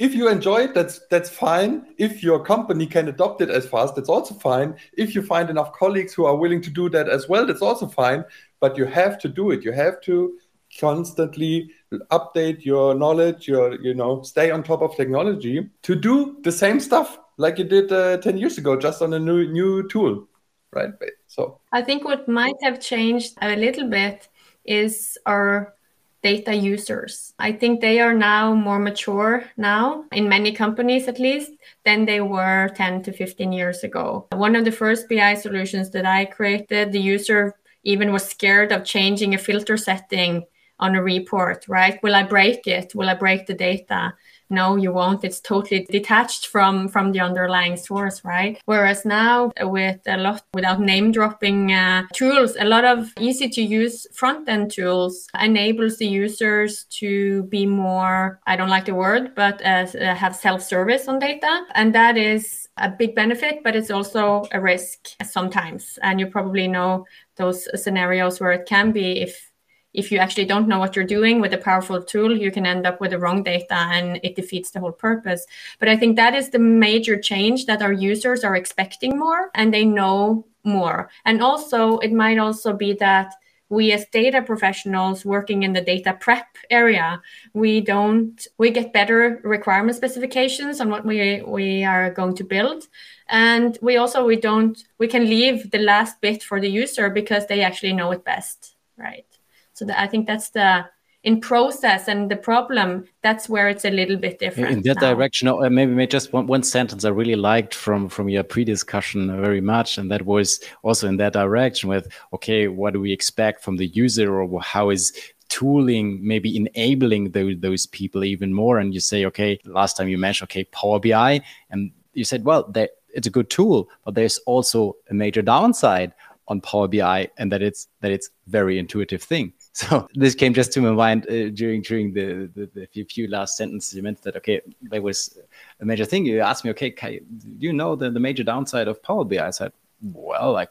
if 0.00 0.12
you 0.12 0.28
enjoy 0.28 0.62
it, 0.62 0.74
that's 0.74 0.98
that's 1.08 1.30
fine. 1.30 1.94
If 1.98 2.20
your 2.20 2.42
company 2.42 2.84
can 2.84 3.06
adopt 3.06 3.42
it 3.42 3.48
as 3.48 3.64
fast, 3.64 3.94
that's 3.94 4.08
also 4.08 4.34
fine. 4.34 4.74
If 4.94 5.14
you 5.14 5.22
find 5.22 5.50
enough 5.50 5.72
colleagues 5.72 6.14
who 6.14 6.24
are 6.24 6.34
willing 6.34 6.62
to 6.62 6.70
do 6.70 6.88
that 6.90 7.08
as 7.08 7.28
well, 7.28 7.46
that's 7.46 7.62
also 7.62 7.86
fine. 7.86 8.24
But 8.58 8.76
you 8.76 8.86
have 8.86 9.20
to 9.20 9.28
do 9.28 9.52
it. 9.52 9.62
You 9.62 9.70
have 9.70 10.00
to 10.02 10.36
constantly 10.80 11.70
update 12.10 12.64
your 12.64 12.94
knowledge. 12.94 13.48
Your 13.48 13.80
you 13.80 13.94
know 13.94 14.22
stay 14.22 14.50
on 14.50 14.62
top 14.62 14.82
of 14.82 14.96
technology 14.96 15.70
to 15.82 15.94
do 15.94 16.36
the 16.42 16.52
same 16.52 16.80
stuff 16.80 17.18
like 17.36 17.58
you 17.58 17.64
did 17.64 17.92
uh, 17.92 18.18
ten 18.18 18.38
years 18.38 18.58
ago, 18.58 18.78
just 18.78 19.02
on 19.02 19.12
a 19.14 19.18
new 19.18 19.46
new 19.46 19.88
tool 19.88 20.26
right? 20.74 20.92
So 21.28 21.60
I 21.72 21.82
think 21.82 22.04
what 22.04 22.28
might 22.28 22.56
have 22.62 22.80
changed 22.80 23.38
a 23.40 23.56
little 23.56 23.88
bit 23.88 24.28
is 24.64 25.16
our 25.26 25.74
data 26.22 26.54
users. 26.54 27.34
I 27.38 27.52
think 27.52 27.80
they 27.80 28.00
are 28.00 28.14
now 28.14 28.54
more 28.54 28.78
mature 28.78 29.44
now 29.58 30.04
in 30.10 30.28
many 30.28 30.52
companies 30.52 31.06
at 31.06 31.20
least 31.20 31.52
than 31.84 32.06
they 32.06 32.22
were 32.22 32.70
10 32.74 33.02
to 33.02 33.12
15 33.12 33.52
years 33.52 33.84
ago. 33.84 34.26
One 34.32 34.56
of 34.56 34.64
the 34.64 34.72
first 34.72 35.06
BI 35.08 35.34
solutions 35.34 35.90
that 35.90 36.06
I 36.06 36.24
created, 36.24 36.92
the 36.92 37.00
user 37.00 37.54
even 37.82 38.10
was 38.10 38.24
scared 38.24 38.72
of 38.72 38.84
changing 38.84 39.34
a 39.34 39.38
filter 39.38 39.76
setting 39.76 40.44
on 40.84 40.94
a 40.94 41.02
report, 41.02 41.64
right? 41.68 41.96
Will 42.02 42.14
I 42.14 42.22
break 42.22 42.66
it? 42.66 42.94
Will 42.94 43.08
I 43.08 43.14
break 43.14 43.46
the 43.46 43.54
data? 43.54 44.14
no 44.50 44.76
you 44.76 44.92
won't 44.92 45.24
it's 45.24 45.40
totally 45.40 45.86
detached 45.90 46.46
from 46.46 46.88
from 46.88 47.12
the 47.12 47.20
underlying 47.20 47.76
source 47.76 48.24
right 48.24 48.60
whereas 48.66 49.04
now 49.04 49.50
with 49.60 50.00
a 50.06 50.16
lot 50.16 50.42
without 50.52 50.80
name 50.80 51.10
dropping 51.10 51.72
uh, 51.72 52.02
tools 52.12 52.56
a 52.60 52.64
lot 52.64 52.84
of 52.84 53.10
easy 53.18 53.48
to 53.48 53.62
use 53.62 54.06
front 54.12 54.48
end 54.48 54.70
tools 54.70 55.28
enables 55.40 55.96
the 55.98 56.06
users 56.06 56.84
to 56.84 57.44
be 57.44 57.64
more 57.64 58.40
i 58.46 58.56
don't 58.56 58.68
like 58.68 58.84
the 58.84 58.94
word 58.94 59.34
but 59.34 59.64
uh, 59.64 59.86
have 60.14 60.36
self 60.36 60.62
service 60.62 61.08
on 61.08 61.18
data 61.18 61.64
and 61.74 61.94
that 61.94 62.16
is 62.16 62.68
a 62.76 62.90
big 62.90 63.14
benefit 63.14 63.60
but 63.64 63.74
it's 63.76 63.90
also 63.90 64.44
a 64.52 64.60
risk 64.60 65.10
sometimes 65.22 65.98
and 66.02 66.20
you 66.20 66.26
probably 66.26 66.68
know 66.68 67.04
those 67.36 67.66
scenarios 67.82 68.40
where 68.40 68.52
it 68.52 68.66
can 68.66 68.92
be 68.92 69.20
if 69.20 69.50
if 69.94 70.10
you 70.12 70.18
actually 70.18 70.44
don't 70.44 70.68
know 70.68 70.78
what 70.78 70.96
you're 70.96 71.04
doing 71.04 71.40
with 71.40 71.54
a 71.54 71.58
powerful 71.58 72.02
tool, 72.02 72.36
you 72.36 72.50
can 72.50 72.66
end 72.66 72.86
up 72.86 73.00
with 73.00 73.12
the 73.12 73.18
wrong 73.18 73.42
data 73.42 73.74
and 73.74 74.20
it 74.22 74.36
defeats 74.36 74.70
the 74.70 74.80
whole 74.80 74.92
purpose. 74.92 75.46
But 75.78 75.88
I 75.88 75.96
think 75.96 76.16
that 76.16 76.34
is 76.34 76.50
the 76.50 76.58
major 76.58 77.18
change 77.18 77.66
that 77.66 77.82
our 77.82 77.92
users 77.92 78.44
are 78.44 78.56
expecting 78.56 79.18
more 79.18 79.50
and 79.54 79.72
they 79.72 79.84
know 79.84 80.46
more. 80.64 81.10
And 81.24 81.42
also, 81.42 81.98
it 81.98 82.12
might 82.12 82.38
also 82.38 82.72
be 82.72 82.94
that 82.94 83.34
we 83.68 83.92
as 83.92 84.06
data 84.06 84.42
professionals 84.42 85.24
working 85.24 85.62
in 85.62 85.72
the 85.72 85.80
data 85.80 86.16
prep 86.20 86.46
area 86.70 87.20
we 87.54 87.80
don't 87.80 88.46
we 88.58 88.70
get 88.70 88.92
better 88.92 89.40
requirement 89.42 89.96
specifications 89.96 90.80
on 90.80 90.90
what 90.90 91.04
we 91.04 91.42
we 91.46 91.82
are 91.82 92.10
going 92.10 92.34
to 92.34 92.44
build 92.44 92.86
and 93.28 93.78
we 93.80 93.96
also 93.96 94.24
we 94.24 94.36
don't 94.36 94.84
we 94.98 95.08
can 95.08 95.24
leave 95.24 95.70
the 95.70 95.78
last 95.78 96.20
bit 96.20 96.42
for 96.42 96.60
the 96.60 96.68
user 96.68 97.08
because 97.08 97.46
they 97.46 97.62
actually 97.62 97.92
know 97.92 98.12
it 98.12 98.24
best 98.24 98.76
right 98.98 99.33
so 99.74 99.86
I 99.94 100.06
think 100.06 100.26
that's 100.26 100.50
the 100.50 100.86
in 101.24 101.40
process 101.40 102.06
and 102.06 102.30
the 102.30 102.36
problem 102.36 103.04
that's 103.22 103.48
where 103.48 103.68
it's 103.68 103.86
a 103.86 103.90
little 103.90 104.16
bit 104.16 104.38
different 104.38 104.70
in 104.70 104.82
that 104.82 105.00
now. 105.00 105.12
direction 105.12 105.48
uh, 105.48 105.70
maybe, 105.70 105.92
maybe 105.92 106.06
just 106.06 106.32
one, 106.32 106.46
one 106.46 106.62
sentence 106.62 107.04
i 107.04 107.08
really 107.08 107.34
liked 107.34 107.74
from 107.74 108.08
from 108.08 108.28
your 108.28 108.42
pre-discussion 108.42 109.40
very 109.40 109.60
much 109.60 109.96
and 109.96 110.10
that 110.10 110.22
was 110.26 110.60
also 110.82 111.08
in 111.08 111.16
that 111.16 111.32
direction 111.32 111.88
with 111.88 112.06
okay 112.32 112.68
what 112.68 112.92
do 112.92 113.00
we 113.00 113.10
expect 113.10 113.64
from 113.64 113.78
the 113.78 113.86
user 113.86 114.40
or 114.40 114.60
how 114.60 114.90
is 114.90 115.12
tooling 115.48 116.18
maybe 116.26 116.56
enabling 116.56 117.30
those, 117.30 117.54
those 117.60 117.86
people 117.86 118.24
even 118.24 118.52
more 118.52 118.78
and 118.78 118.92
you 118.92 119.00
say 119.00 119.24
okay 119.24 119.58
last 119.64 119.96
time 119.96 120.08
you 120.08 120.18
mentioned 120.18 120.46
okay 120.46 120.64
power 120.64 121.00
bi 121.00 121.40
and 121.70 121.90
you 122.12 122.24
said 122.24 122.44
well 122.44 122.70
it's 123.14 123.26
a 123.26 123.30
good 123.30 123.48
tool 123.48 123.88
but 124.04 124.14
there's 124.14 124.38
also 124.46 124.94
a 125.08 125.14
major 125.14 125.40
downside 125.40 126.12
on 126.48 126.60
power 126.60 126.86
bi 126.86 127.28
and 127.38 127.50
that 127.50 127.62
it's 127.62 127.88
that 128.00 128.10
it's 128.10 128.28
very 128.46 128.78
intuitive 128.78 129.22
thing 129.22 129.52
so 129.80 130.08
this 130.14 130.36
came 130.36 130.54
just 130.54 130.72
to 130.72 130.80
my 130.80 130.92
mind 130.92 131.26
uh, 131.28 131.48
during 131.48 131.82
during 131.82 132.12
the, 132.12 132.48
the, 132.54 132.88
the 132.94 133.02
few 133.04 133.26
last 133.26 133.56
sentences. 133.56 133.92
You 133.92 134.04
meant 134.04 134.22
that 134.22 134.36
okay 134.36 134.60
there 134.82 135.02
was 135.02 135.36
a 135.80 135.84
major 135.84 136.04
thing. 136.04 136.24
You 136.24 136.40
asked 136.40 136.64
me 136.64 136.70
okay 136.70 136.90
do 137.20 137.66
you 137.66 137.72
know 137.72 137.96
the, 137.96 138.08
the 138.08 138.20
major 138.20 138.44
downside 138.44 138.86
of 138.86 139.02
power 139.02 139.24
bi 139.24 139.44
i? 139.44 139.50
Said 139.50 139.72
well 140.00 140.52
like 140.52 140.70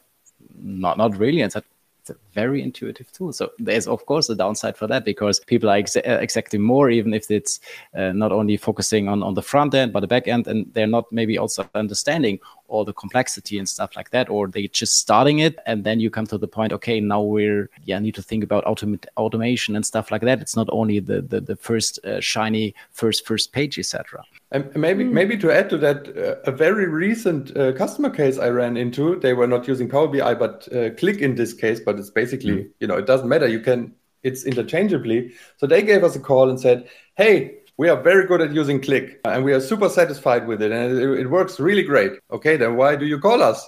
not 0.55 0.97
not 0.97 1.17
really. 1.17 1.41
And 1.41 1.51
said 1.51 1.65
it's 1.99 2.11
a 2.11 2.15
very 2.33 2.61
intuitive 2.61 3.11
tool. 3.11 3.33
So 3.33 3.51
there's 3.59 3.87
of 3.87 4.05
course 4.05 4.29
a 4.29 4.35
downside 4.35 4.77
for 4.77 4.87
that 4.87 5.03
because 5.03 5.41
people 5.41 5.69
are 5.69 5.77
ex- 5.77 5.97
exacting 5.97 6.61
more, 6.61 6.89
even 6.89 7.13
if 7.13 7.29
it's 7.29 7.59
uh, 7.95 8.13
not 8.13 8.31
only 8.31 8.55
focusing 8.55 9.09
on, 9.09 9.21
on 9.21 9.33
the 9.33 9.41
front 9.41 9.73
end 9.73 9.91
but 9.91 9.99
the 9.99 10.07
back 10.07 10.29
end, 10.29 10.47
and 10.47 10.73
they're 10.73 10.87
not 10.87 11.11
maybe 11.11 11.37
also 11.37 11.69
understanding 11.75 12.39
all 12.73 12.83
the 12.83 12.93
complexity 12.93 13.57
and 13.59 13.67
stuff 13.69 13.95
like 13.95 14.09
that, 14.09 14.29
or 14.29 14.47
they 14.47 14.67
just 14.67 14.97
starting 14.97 15.39
it 15.39 15.59
and 15.65 15.83
then 15.83 15.99
you 15.99 16.09
come 16.09 16.27
to 16.27 16.37
the 16.37 16.47
point, 16.47 16.73
okay, 16.73 16.99
now 16.99 17.21
we're 17.21 17.69
yeah 17.85 17.99
need 17.99 18.15
to 18.15 18.23
think 18.29 18.43
about 18.43 18.65
automate 18.65 19.05
automation 19.17 19.75
and 19.75 19.85
stuff 19.85 20.11
like 20.11 20.23
that. 20.23 20.41
It's 20.41 20.55
not 20.55 20.67
only 20.71 20.99
the 20.99 21.21
the, 21.21 21.39
the 21.39 21.55
first 21.55 22.03
uh, 22.05 22.19
shiny 22.19 22.75
first 22.91 23.25
first 23.25 23.53
page, 23.53 23.79
etc. 23.79 24.23
And 24.53 24.75
maybe, 24.75 25.03
mm. 25.03 25.11
maybe 25.11 25.35
to 25.37 25.51
add 25.51 25.67
to 25.71 25.77
that, 25.79 26.15
uh, 26.15 26.51
a 26.51 26.51
very 26.51 26.87
recent 26.87 27.57
uh, 27.57 27.73
customer 27.73 28.11
case 28.11 28.37
I 28.37 28.49
ran 28.49 28.77
into, 28.77 29.19
they 29.19 29.33
were 29.33 29.47
not 29.47 29.67
using 29.67 29.89
Power 29.89 30.07
BI, 30.07 30.35
but 30.35 30.67
uh, 30.71 30.93
Qlik 30.99 31.19
in 31.21 31.33
this 31.33 31.53
case. 31.53 31.79
But 31.79 31.97
it's 31.97 32.11
basically, 32.11 32.57
mm. 32.57 32.69
you 32.79 32.85
know, 32.85 32.95
it 32.95 33.07
doesn't 33.07 33.27
matter. 33.27 33.47
You 33.47 33.59
can, 33.59 33.95
it's 34.21 34.45
interchangeably. 34.45 35.33
So 35.57 35.65
they 35.65 35.81
gave 35.81 36.03
us 36.03 36.15
a 36.15 36.19
call 36.19 36.51
and 36.51 36.59
said, 36.59 36.87
"Hey, 37.15 37.62
we 37.77 37.89
are 37.89 38.01
very 38.01 38.27
good 38.27 38.41
at 38.41 38.53
using 38.53 38.79
Qlik 38.79 39.17
and 39.25 39.43
we 39.43 39.53
are 39.53 39.61
super 39.61 39.89
satisfied 39.89 40.47
with 40.47 40.61
it, 40.61 40.71
and 40.71 40.97
it, 40.97 41.19
it 41.21 41.29
works 41.29 41.59
really 41.59 41.83
great." 41.83 42.13
Okay, 42.31 42.57
then 42.57 42.75
why 42.75 42.95
do 42.95 43.05
you 43.05 43.19
call 43.19 43.41
us? 43.41 43.65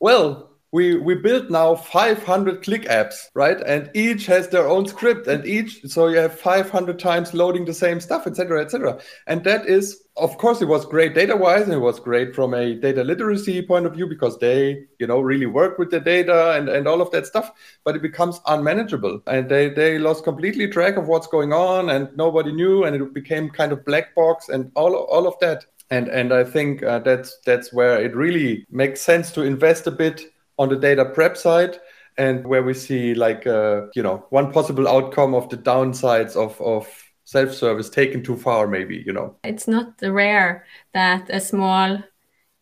Well, 0.00 0.48
we 0.72 0.96
we 0.98 1.14
built 1.14 1.50
now 1.50 1.74
500 1.74 2.62
Qlik 2.62 2.86
apps 2.86 3.28
right 3.34 3.60
and 3.64 3.90
each 3.94 4.26
has 4.26 4.48
their 4.48 4.68
own 4.68 4.86
script 4.86 5.26
and 5.26 5.46
each 5.46 5.80
so 5.86 6.08
you 6.08 6.18
have 6.18 6.38
500 6.38 6.98
times 6.98 7.32
loading 7.32 7.64
the 7.64 7.74
same 7.74 8.00
stuff 8.00 8.26
etc 8.26 8.62
etc 8.62 9.00
and 9.26 9.44
that 9.44 9.66
is 9.66 10.02
of 10.18 10.36
course 10.38 10.60
it 10.60 10.68
was 10.68 10.84
great 10.84 11.14
data 11.14 11.36
wise 11.36 11.62
and 11.62 11.72
it 11.72 11.78
was 11.78 12.00
great 12.00 12.34
from 12.34 12.54
a 12.54 12.74
data 12.74 13.02
literacy 13.04 13.62
point 13.62 13.86
of 13.86 13.94
view 13.94 14.06
because 14.06 14.38
they 14.38 14.84
you 14.98 15.06
know 15.06 15.20
really 15.20 15.46
work 15.46 15.78
with 15.78 15.90
the 15.90 16.00
data 16.00 16.52
and, 16.52 16.68
and 16.68 16.86
all 16.86 17.00
of 17.00 17.10
that 17.10 17.26
stuff 17.26 17.52
but 17.84 17.96
it 17.96 18.02
becomes 18.02 18.40
unmanageable. 18.46 19.20
And 19.26 19.48
they 19.48 19.70
they 19.70 19.98
lost 19.98 20.24
completely 20.24 20.68
track 20.68 20.96
of 20.96 21.08
what's 21.08 21.26
going 21.26 21.52
on 21.52 21.90
and 21.90 22.14
nobody 22.16 22.52
knew 22.52 22.84
and 22.84 22.94
it 22.94 23.14
became 23.14 23.50
kind 23.50 23.72
of 23.72 23.84
black 23.84 24.14
box 24.14 24.48
and 24.48 24.70
all 24.74 24.94
all 24.94 25.26
of 25.26 25.38
that. 25.40 25.64
And 25.90 26.08
and 26.08 26.34
i 26.34 26.44
think 26.44 26.82
uh, 26.82 26.98
that's 26.98 27.38
that's 27.46 27.72
where 27.72 27.98
it 27.98 28.14
really 28.14 28.66
makes 28.70 29.00
sense 29.00 29.32
to 29.32 29.42
invest 29.42 29.86
a 29.86 29.90
bit 29.90 30.20
on 30.58 30.68
the 30.68 30.76
data 30.76 31.06
prep 31.06 31.36
side 31.36 31.78
and 32.18 32.46
where 32.46 32.62
we 32.62 32.74
see 32.74 33.14
like 33.14 33.46
uh, 33.46 33.86
you 33.94 34.02
know 34.02 34.26
one 34.30 34.52
possible 34.52 34.86
outcome 34.86 35.34
of 35.34 35.48
the 35.48 35.56
downsides 35.56 36.36
of 36.36 36.60
of 36.60 36.86
self-service 37.28 37.90
taken 37.90 38.22
too 38.22 38.36
far 38.36 38.66
maybe 38.66 39.02
you 39.04 39.12
know. 39.12 39.36
It's 39.44 39.68
not 39.68 39.92
rare 40.00 40.64
that 40.94 41.28
a 41.28 41.40
small 41.40 42.02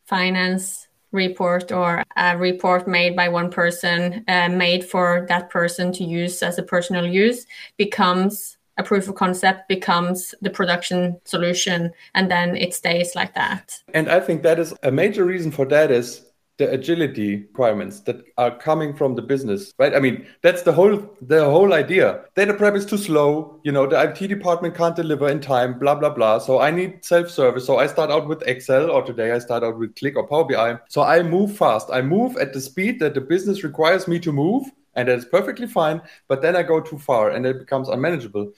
finance 0.06 0.88
report 1.12 1.70
or 1.70 2.02
a 2.16 2.36
report 2.36 2.88
made 2.88 3.14
by 3.14 3.28
one 3.28 3.48
person 3.48 4.24
uh, 4.26 4.48
made 4.48 4.84
for 4.84 5.24
that 5.28 5.50
person 5.50 5.92
to 5.92 6.02
use 6.02 6.42
as 6.42 6.58
a 6.58 6.64
personal 6.64 7.06
use 7.06 7.46
becomes 7.76 8.58
a 8.76 8.82
proof 8.82 9.08
of 9.08 9.14
concept 9.14 9.68
becomes 9.68 10.34
the 10.42 10.50
production 10.50 11.16
solution 11.24 11.92
and 12.16 12.28
then 12.28 12.56
it 12.56 12.74
stays 12.74 13.14
like 13.14 13.34
that. 13.34 13.80
And 13.94 14.10
i 14.10 14.18
think 14.18 14.42
that 14.42 14.58
is 14.58 14.74
a 14.82 14.90
major 14.90 15.24
reason 15.24 15.52
for 15.52 15.66
that 15.66 15.92
is 15.92 16.26
the 16.58 16.70
agility 16.70 17.36
requirements 17.36 18.00
that 18.00 18.24
are 18.38 18.56
coming 18.56 18.94
from 18.94 19.14
the 19.14 19.22
business 19.22 19.74
right? 19.78 19.94
I 19.94 20.00
mean 20.00 20.26
that's 20.42 20.62
the 20.62 20.72
whole 20.72 20.96
the 21.20 21.44
whole 21.44 21.72
idea. 21.74 22.24
Data 22.34 22.54
prep 22.54 22.74
is 22.74 22.86
too 22.86 22.98
slow 22.98 23.60
you 23.64 23.72
know 23.72 23.86
the 23.86 24.00
it 24.00 24.28
department 24.28 24.74
can't 24.74 24.96
deliver 24.96 25.28
in 25.28 25.40
time 25.40 25.78
blah 25.78 25.94
blah 25.94 26.10
blah. 26.10 26.38
So 26.38 26.60
i 26.60 26.70
need 26.70 27.04
self-service. 27.04 27.66
So 27.66 27.78
i 27.78 27.86
start 27.86 28.10
out 28.10 28.26
with 28.28 28.42
excel 28.42 28.90
or 28.90 29.02
today 29.02 29.32
i 29.32 29.38
start 29.38 29.62
out 29.62 29.78
with 29.78 29.94
Qlik 29.94 30.16
or 30.16 30.26
power 30.26 30.44
bi 30.44 30.78
so 30.88 31.02
i 31.02 31.22
move 31.22 31.56
fast. 31.56 31.88
I 31.92 32.02
move 32.02 32.36
at 32.36 32.52
the 32.52 32.60
speed 32.60 33.00
that 33.00 33.14
the 33.14 33.20
business 33.20 33.62
requires 33.64 34.08
me 34.08 34.18
to 34.20 34.32
move 34.32 34.64
and 34.96 35.08
that's 35.08 35.26
perfectly 35.26 35.66
fine 35.66 36.00
but 36.26 36.42
then 36.42 36.56
i 36.56 36.62
go 36.62 36.80
too 36.80 36.98
far 36.98 37.30
and 37.30 37.46
it 37.46 37.58
becomes 37.58 37.88
unmanageable 37.88 38.50